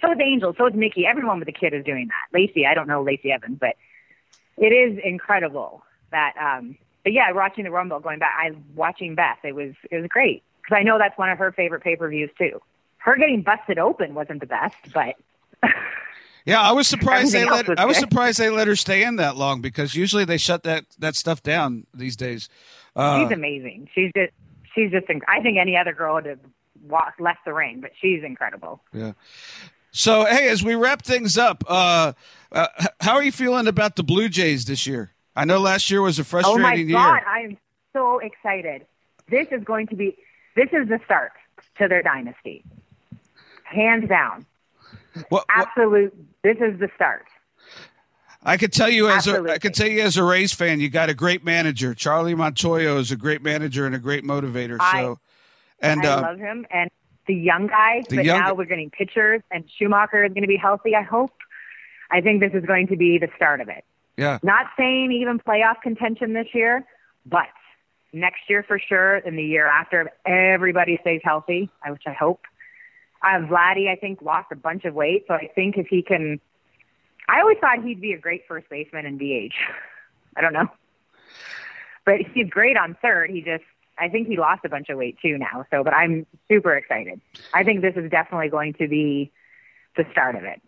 [0.00, 1.06] So is Angel, so is Mickie.
[1.06, 2.36] Everyone with a kid is doing that.
[2.36, 3.76] Lacey, I don't know Lacey Evans, but
[4.56, 9.38] it is incredible that um but yeah, watching the Rumble, going back, I watching Beth.
[9.44, 12.08] It was it was great because I know that's one of her favorite pay per
[12.08, 12.60] views too.
[12.98, 15.14] Her getting busted open wasn't the best, but.
[16.46, 17.78] Yeah, I was surprised they let.
[17.78, 20.86] I was surprised they let her stay in that long because usually they shut that
[20.98, 22.48] that stuff down these days.
[22.96, 23.88] Uh, she's amazing.
[23.94, 24.32] She's just
[24.74, 25.06] she's just.
[25.28, 26.40] I think any other girl would have
[26.82, 28.82] walked left the ring, but she's incredible.
[28.92, 29.12] Yeah.
[29.92, 32.14] So hey, as we wrap things up, uh,
[32.52, 32.66] uh,
[33.00, 35.12] how are you feeling about the Blue Jays this year?
[35.36, 36.96] I know last year was a frustrating year.
[36.98, 37.20] Oh my year.
[37.20, 37.58] god, I am
[37.92, 38.86] so excited.
[39.28, 40.16] This is going to be
[40.56, 41.32] this is the start
[41.78, 42.64] to their dynasty.
[43.64, 44.46] Hands down.
[45.28, 47.26] What, Absolute this is the start.
[48.42, 49.50] I could tell you as Absolutely.
[49.50, 51.94] a I could tell you as a Rays fan, you got a great manager.
[51.94, 54.78] Charlie Montoyo is a great manager and a great motivator.
[54.78, 55.20] So,
[55.82, 56.66] I, and I uh, love him.
[56.70, 56.90] And
[57.26, 60.48] the young guy, the but young, now we're getting pitchers, and Shoemaker is going to
[60.48, 60.94] be healthy.
[60.96, 61.32] I hope.
[62.10, 63.84] I think this is going to be the start of it.
[64.16, 64.38] Yeah.
[64.42, 66.84] Not saying even playoff contention this year,
[67.26, 67.46] but
[68.12, 72.40] next year for sure, and the year after, if everybody stays healthy, which I hope.
[73.22, 76.40] Uh, Vladdy, I think, lost a bunch of weight, so I think if he can,
[77.28, 79.54] I always thought he'd be a great first baseman in DH.
[80.36, 80.68] I don't know,
[82.04, 83.30] but he's great on third.
[83.30, 83.64] He just,
[83.98, 85.66] I think he lost a bunch of weight too now.
[85.70, 87.20] So, but I'm super excited.
[87.52, 89.32] I think this is definitely going to be
[89.96, 90.62] the start of it.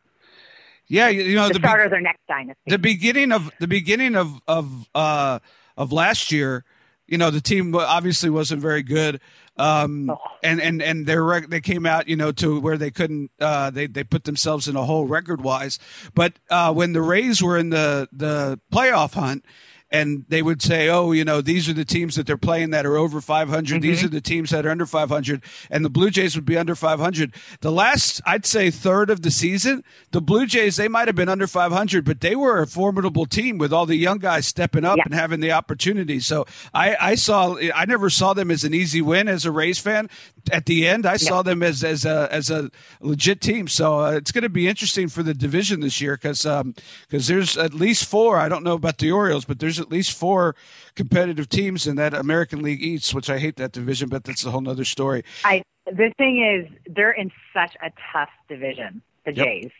[0.88, 2.61] Yeah, you know the, the start be- of their next dynasty.
[2.66, 5.38] the beginning of the beginning of of uh
[5.76, 6.64] of last year
[7.13, 9.21] you know the team obviously wasn't very good
[9.59, 10.17] um Oh.
[10.43, 13.69] and and and their rec- they came out you know to where they couldn't uh
[13.71, 15.79] they they put themselves in a hole record wise
[16.15, 19.45] but uh when the Rays were in the the playoff hunt
[19.93, 22.86] and they would say, "Oh, you know, these are the teams that they're playing that
[22.86, 23.82] are over 500.
[23.82, 24.07] These mm-hmm.
[24.07, 27.34] are the teams that are under 500." And the Blue Jays would be under 500.
[27.61, 31.28] The last, I'd say, third of the season, the Blue Jays they might have been
[31.28, 34.97] under 500, but they were a formidable team with all the young guys stepping up
[34.97, 35.05] Yeah.
[35.07, 36.20] and having the opportunity.
[36.20, 39.78] So I, I saw, I never saw them as an easy win as a Rays
[39.78, 40.09] fan.
[40.51, 42.70] At the end, I saw them as as a as a
[43.01, 43.68] legit team.
[43.68, 47.57] So uh, it's going to be interesting for the division this year because because there's
[47.57, 48.38] at least four.
[48.38, 50.57] I don't know about the Orioles, but there's at least four
[50.97, 54.51] competitive teams in that American League East, which I hate that division, but that's a
[54.51, 55.24] whole other story.
[55.45, 59.47] I the thing is, they're in such a tough division, the Yep.
[59.47, 59.70] Jays.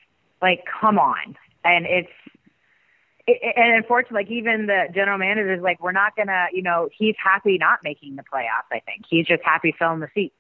[0.41, 2.11] Like, come on, and it's.
[3.29, 6.89] It, and unfortunately, like even the general manager is like, we're not gonna, you know,
[6.97, 8.67] he's happy not making the playoffs.
[8.73, 10.35] I think he's just happy filling the seats.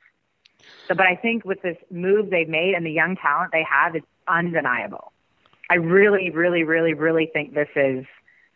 [0.88, 3.94] So, but I think with this move they've made and the young talent they have,
[3.94, 5.12] it's undeniable.
[5.70, 8.04] I really, really, really, really think this is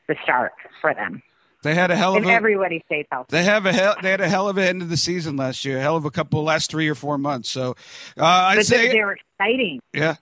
[0.08, 1.22] the start for them.
[1.62, 3.28] They had a hell of a everybody stays healthy.
[3.30, 5.64] They have a hell, they had a hell of an end of the season last
[5.64, 7.50] year, a hell of a couple last three or four months.
[7.50, 7.74] So
[8.16, 9.80] uh, I say, they, they're exciting.
[9.92, 10.16] yeah,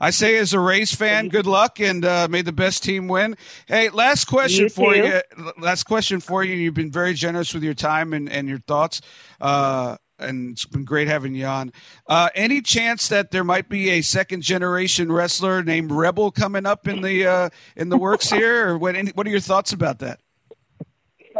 [0.00, 3.36] I say as a Rays fan, good luck and uh, may the best team win.
[3.66, 5.20] Hey, last question You for too.
[5.36, 5.52] you.
[5.58, 6.54] Last question for you.
[6.54, 9.02] You've been very generous with your time and, and your thoughts.
[9.40, 11.72] Uh, and it's been great having you on.
[12.06, 16.86] Uh, any chance that there might be a second generation wrestler named Rebel coming up
[16.86, 18.96] in the uh, in the works here, or what?
[18.96, 20.20] Any, what are your thoughts about that?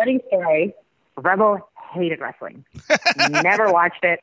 [0.01, 0.75] funny story.
[1.17, 2.65] Rebel hated wrestling.
[3.31, 4.21] Never watched it.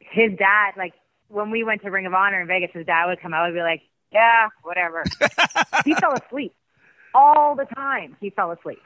[0.00, 0.94] His dad, like
[1.28, 3.54] when we went to Ring of Honor in Vegas, his dad would come out and
[3.54, 3.82] be like,
[4.12, 5.04] "Yeah, whatever."
[5.84, 6.54] he fell asleep
[7.14, 8.16] all the time.
[8.20, 8.80] He fell asleep.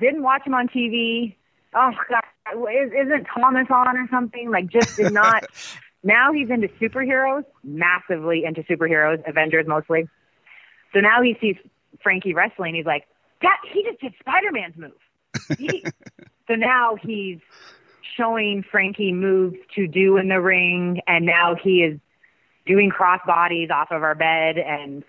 [0.00, 1.36] Didn't watch him on TV.
[1.74, 2.22] Oh God,
[2.68, 4.50] is, isn't Thomas on or something?
[4.50, 5.44] Like, just did not.
[6.02, 10.08] now he's into superheroes, massively into superheroes, Avengers mostly.
[10.92, 11.56] So now he sees
[12.02, 12.74] Frankie wrestling.
[12.74, 13.06] He's like,
[13.42, 15.58] that he just did Spider Man's move.
[15.58, 15.84] He-
[16.48, 17.40] so now he's
[18.16, 21.98] showing Frankie moves to do in the ring, and now he is
[22.66, 25.02] doing cross bodies off of our bed and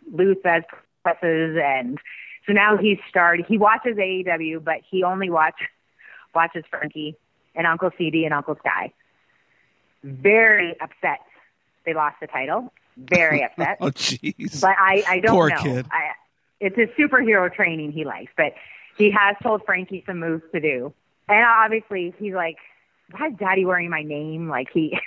[0.43, 0.63] says
[1.03, 1.99] presses, and
[2.45, 3.45] so now he's started.
[3.47, 5.55] He watches AEW, but he only watch
[6.35, 7.15] watches Frankie
[7.55, 8.91] and Uncle CD and Uncle Sky.
[10.05, 10.21] Mm-hmm.
[10.21, 11.19] Very upset
[11.85, 12.73] they lost the title.
[12.97, 13.77] Very upset.
[13.79, 14.61] Oh, jeez.
[14.61, 15.61] But I, I don't Poor know.
[15.61, 15.85] kid.
[15.91, 16.11] I,
[16.59, 18.53] it's his superhero training he likes, but
[18.97, 20.93] he has told Frankie some moves to do.
[21.27, 22.57] And obviously, he's like,
[23.11, 24.97] "Why is Daddy wearing my name?" Like he,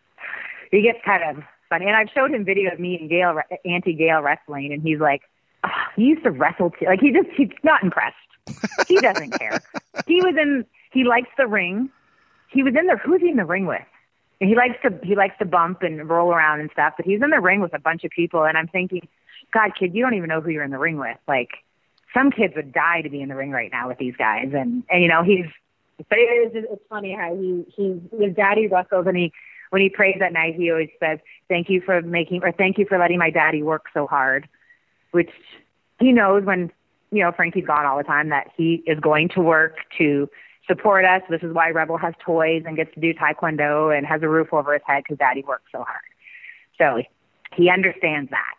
[0.70, 1.86] he gets kind of funny.
[1.86, 5.22] And I've showed him video of me and Gail, Auntie Gail wrestling, and he's like,
[5.64, 8.16] oh, "He used to wrestle too." Like he just, he's not impressed.
[8.88, 9.62] He doesn't care.
[10.06, 10.64] He was in.
[10.92, 11.90] He likes the ring.
[12.48, 12.98] He was in there.
[12.98, 13.82] Who's he in the ring with?
[14.40, 17.22] And he likes to he likes to bump and roll around and stuff, but he's
[17.22, 19.06] in the ring with a bunch of people and I'm thinking,
[19.52, 21.16] God kid, you don't even know who you're in the ring with.
[21.28, 21.50] Like
[22.12, 24.82] some kids would die to be in the ring right now with these guys and
[24.90, 25.46] and you know, he's
[26.08, 29.32] but it is it's funny how he he his daddy wrestles and he
[29.70, 31.18] when he prays at night he always says,
[31.48, 34.48] Thank you for making or thank you for letting my daddy work so hard
[35.12, 35.30] which
[36.00, 36.72] he knows when
[37.12, 40.28] you know Frankie's gone all the time that he is going to work to
[40.66, 41.22] support us.
[41.28, 44.52] This is why Rebel has toys and gets to do taekwondo and has a roof
[44.52, 46.02] over his head because Daddy works so hard.
[46.78, 47.02] So
[47.54, 48.54] he understands that.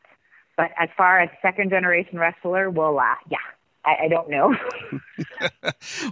[0.55, 3.37] But as far as second generation wrestler, well, uh, yeah,
[3.86, 4.55] I, I don't know.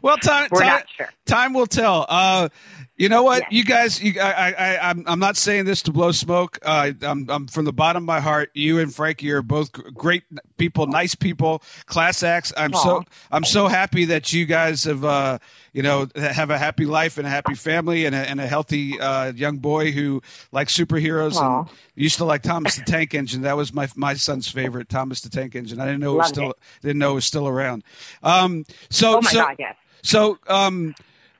[0.01, 1.09] Well, time We're time, not sure.
[1.25, 2.05] time will tell.
[2.07, 2.49] Uh,
[2.97, 3.51] you know what, Yes.
[3.51, 6.59] you guys, you, I, I, I, I'm, I'm not saying this to blow smoke.
[6.61, 8.51] Uh, I'm, I'm from the bottom of my heart.
[8.53, 10.23] You and Frankie are both great
[10.57, 12.53] people, nice people, class acts.
[12.55, 15.39] I'm so, I'm so happy that you guys have, uh,
[15.73, 18.99] you know, have a happy life and a happy family and a, and a healthy
[18.99, 20.21] uh, young boy who
[20.51, 21.59] likes superheroes Aw.
[21.59, 23.41] and used to like Thomas the Tank Engine.
[23.41, 25.79] That was my my son's favorite, Thomas the Tank Engine.
[25.79, 26.57] I didn't know it was still it.
[26.81, 27.83] didn't know it was still around.
[28.21, 29.75] Um, so oh my so God, yes.
[30.01, 30.93] so, um,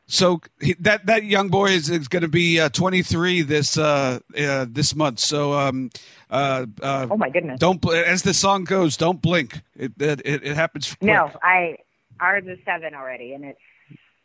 [0.08, 4.20] so he, that that young boy is, is going to be uh, 23 this uh,
[4.38, 5.20] uh, this month.
[5.20, 5.90] So um,
[6.30, 7.60] uh, uh, oh my goodness!
[7.60, 9.62] Don't as the song goes, don't blink.
[9.76, 10.96] It it, it happens.
[10.96, 11.12] Quick.
[11.12, 11.80] No, I
[12.22, 13.60] ours is seven already, and it's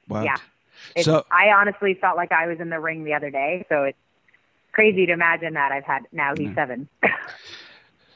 [0.09, 0.23] wow.
[0.23, 0.37] yeah.
[0.95, 3.85] It's, so I honestly felt like I was in the ring the other day, so
[3.85, 3.99] it's
[4.73, 6.89] crazy to imagine that I've had now he's seven.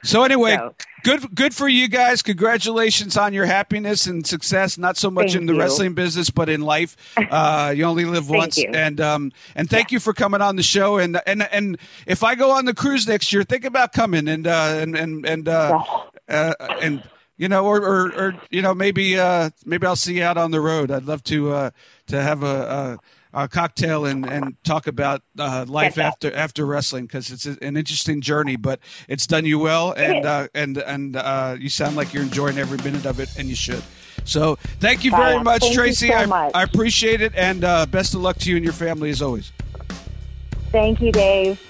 [0.03, 0.75] So anyway, so.
[1.03, 2.23] good good for you guys.
[2.23, 4.79] Congratulations on your happiness and success.
[4.79, 5.59] Not so much in the you.
[5.59, 6.97] wrestling business, but in life.
[7.31, 8.57] Uh, you only live once.
[8.57, 8.71] You.
[8.73, 9.97] And um, and thank yeah.
[9.97, 10.99] you for coming on the show.
[10.99, 14.47] And and and if I go on the cruise next year, think about coming and
[14.47, 15.81] uh, and and and uh,
[16.29, 17.03] uh, and
[17.41, 20.51] you know, or, or, or you know, maybe uh, maybe I'll see you out on
[20.51, 20.91] the road.
[20.91, 21.71] I'd love to uh,
[22.09, 22.47] to have a.
[22.47, 22.99] a
[23.33, 28.21] a cocktail and, and talk about uh, life after after wrestling because it's an interesting
[28.21, 32.25] journey, but it's done you well, and uh, and and uh, you sound like you're
[32.25, 33.85] enjoying every minute of it, and you should.
[34.25, 36.09] So thank you very much, thank Traci.
[36.09, 36.51] So I, much.
[36.57, 39.53] I appreciate it, and uh, best of luck to you and your family as always.
[40.73, 41.70] Thank you, Dave.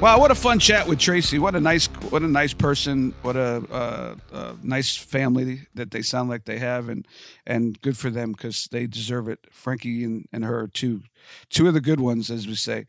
[0.00, 1.40] Wow, what a fun chat with Traci.
[1.40, 3.12] What a nice, what a nice person.
[3.22, 7.04] What a, uh, a nice family that they sound like they have, and
[7.48, 9.48] and good for them because they deserve it.
[9.50, 11.02] Frankie and, and her two,
[11.50, 12.86] two of the good ones, as we say.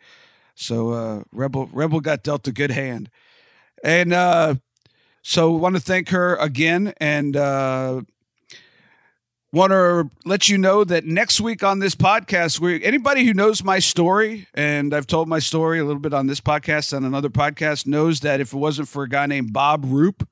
[0.54, 3.10] So uh, Rebel Rebel got dealt a good hand,
[3.84, 4.56] and uh,
[5.24, 8.02] so we want to thank her again, and uh,
[9.52, 13.64] want to let you know that next week on this podcast, we anybody who knows
[13.64, 17.30] my story, and I've told my story a little bit on this podcast and another
[17.30, 20.28] podcast, knows that if it wasn't for a guy named Bob Roop,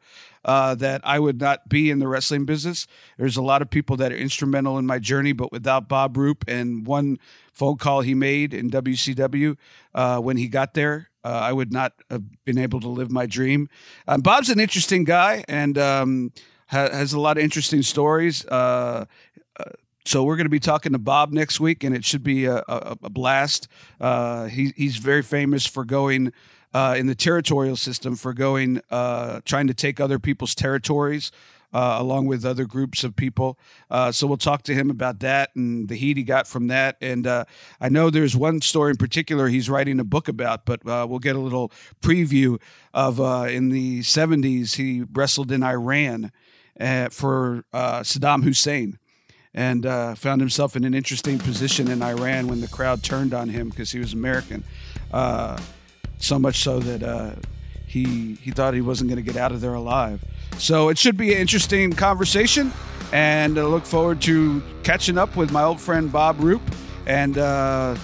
[0.45, 2.88] uh, that I would not be in the wrestling business.
[3.18, 6.45] There's a lot of people that are instrumental in my journey, but without Bob Roop
[6.48, 7.18] and one
[7.52, 9.57] phone call he made in WCW
[9.95, 13.26] uh, when he got there, uh, I would not have been able to live my
[13.26, 13.68] dream.
[14.07, 16.31] Um, Bob's an interesting guy, and um,
[16.68, 18.45] has a lot of interesting stories.
[18.45, 19.06] Uh,
[19.60, 19.64] uh,
[20.06, 22.57] so we're going to be talking to Bob next week, and it should be a,
[22.68, 23.68] a, a blast.
[23.99, 26.31] Uh, he, he's very famous for going
[26.73, 31.31] uh, in the territorial system for going uh, trying to take other people's territories.
[31.73, 33.60] Uh, along with other groups of people.
[33.91, 36.95] Uh, so we'll talk to him about that and the heat he got from that.
[37.02, 37.44] And uh,
[37.81, 41.35] I know there's one story in particular he's writing a book about, but we'll get
[41.35, 42.57] a little preview
[42.94, 43.19] of
[43.49, 46.31] in the 70s, he wrestled in Iran
[46.79, 48.99] uh, for Saddam Hussein.
[49.53, 49.85] And
[50.19, 53.91] found himself in an interesting position in Iran when the crowd turned on him because
[53.91, 54.63] he was American.
[55.11, 57.37] so much so that
[57.87, 60.23] he he thought he wasn't going to get out of there alive.
[60.59, 62.71] So it should be an interesting conversation,
[63.11, 66.61] and I look forward to catching up with my old friend Bob Roop.
[67.07, 67.95] And uh,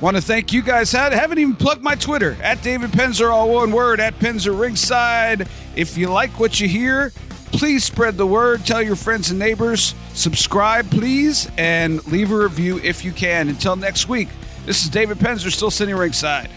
[0.00, 0.94] want to thank you guys.
[0.94, 5.48] I haven't even plugged my Twitter at David Penzer, all one word at Penzer Ringside.
[5.74, 7.12] If you like what you hear,
[7.52, 8.64] please spread the word.
[8.66, 9.94] Tell your friends and neighbors.
[10.12, 13.48] Subscribe, please, and leave a review if you can.
[13.48, 14.28] Until next week,
[14.64, 16.50] this is David Penzer, still sitting ringside.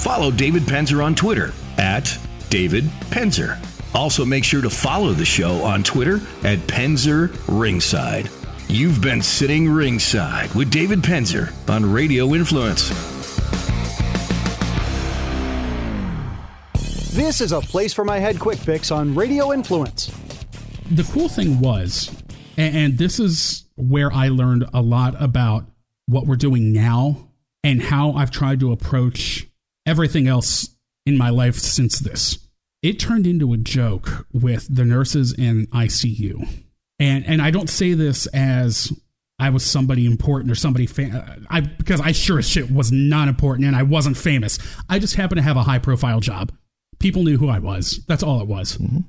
[0.00, 2.16] Follow David Penzer on Twitter at
[2.50, 3.58] David Penzer.
[3.94, 8.28] Also, make sure to follow the show on Twitter at Penzer Ringside.
[8.68, 12.88] You've been sitting ringside with David Penzer on Radio Influence.
[17.14, 20.08] This is a place for my head quick fix on Radio Influence.
[20.90, 22.10] The cool thing was,
[22.56, 25.66] and this is where I learned a lot about
[26.06, 27.28] what we're doing now
[27.62, 29.46] and how I've tried to approach
[29.86, 30.74] everything else
[31.06, 32.48] in my life since this.
[32.82, 36.65] It turned into a joke with the nurses in ICU.
[36.98, 38.92] And and I don't say this as
[39.38, 43.28] I was somebody important or somebody fam- I because I sure as shit was not
[43.28, 44.58] important and I wasn't famous.
[44.88, 46.52] I just happened to have a high profile job.
[46.98, 48.00] People knew who I was.
[48.08, 48.78] That's all it was.
[48.78, 49.00] Mm-hmm.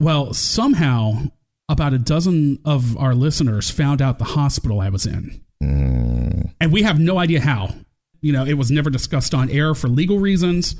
[0.00, 1.30] Well, somehow
[1.68, 5.40] about a dozen of our listeners found out the hospital I was in.
[5.62, 6.52] Mm.
[6.60, 7.74] And we have no idea how.
[8.20, 10.76] You know, it was never discussed on air for legal reasons.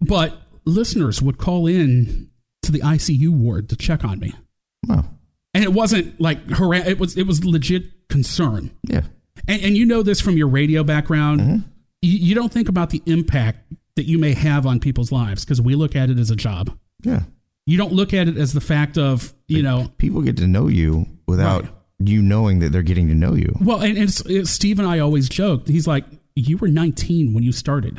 [0.00, 2.30] But listeners would call in
[2.62, 4.34] to the ICU ward to check on me.
[4.86, 5.04] Wow.
[5.58, 6.86] And it wasn't like harass.
[6.86, 8.70] It was it was legit concern.
[8.84, 9.02] Yeah.
[9.46, 11.40] And, and you know this from your radio background.
[11.40, 11.56] Mm-hmm.
[12.02, 15.60] You, you don't think about the impact that you may have on people's lives because
[15.60, 16.76] we look at it as a job.
[17.02, 17.22] Yeah.
[17.66, 20.68] You don't look at it as the fact of you know people get to know
[20.68, 21.72] you without right.
[21.98, 23.54] you knowing that they're getting to know you.
[23.60, 25.68] Well, and, and it's, Steve and I always joked.
[25.68, 26.04] He's like,
[26.34, 27.96] you were 19 when you started.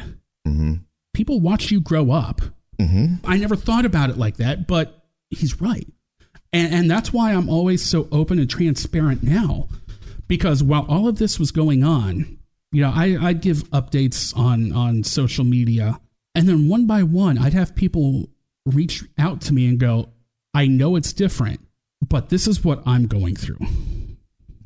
[0.47, 0.75] Mm-hmm
[1.19, 2.41] people watch you grow up.
[2.79, 3.15] Mm-hmm.
[3.25, 5.85] I never thought about it like that, but he's right.
[6.51, 9.67] And, and that's why I'm always so open and transparent now.
[10.27, 12.37] Because while all of this was going on,
[12.71, 15.99] you know, I, I'd give updates on, on social media.
[16.35, 18.29] And then one by one, I'd have people
[18.65, 20.09] reach out to me and go,
[20.53, 21.59] I know it's different,
[22.07, 23.59] but this is what I'm going through.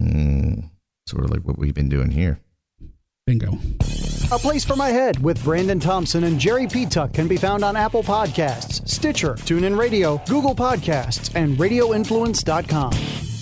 [0.02, 0.70] Mm,
[1.08, 2.40] sort of like what we've been doing here.
[3.26, 3.58] Bingo.
[4.32, 7.78] A Place for My Head with Brandon Thompson and Jerry Petuck can be found on
[7.78, 13.33] Apple Podcasts, Stitcher, TuneIn Radio, Google Podcasts, and RadioInfluence.com.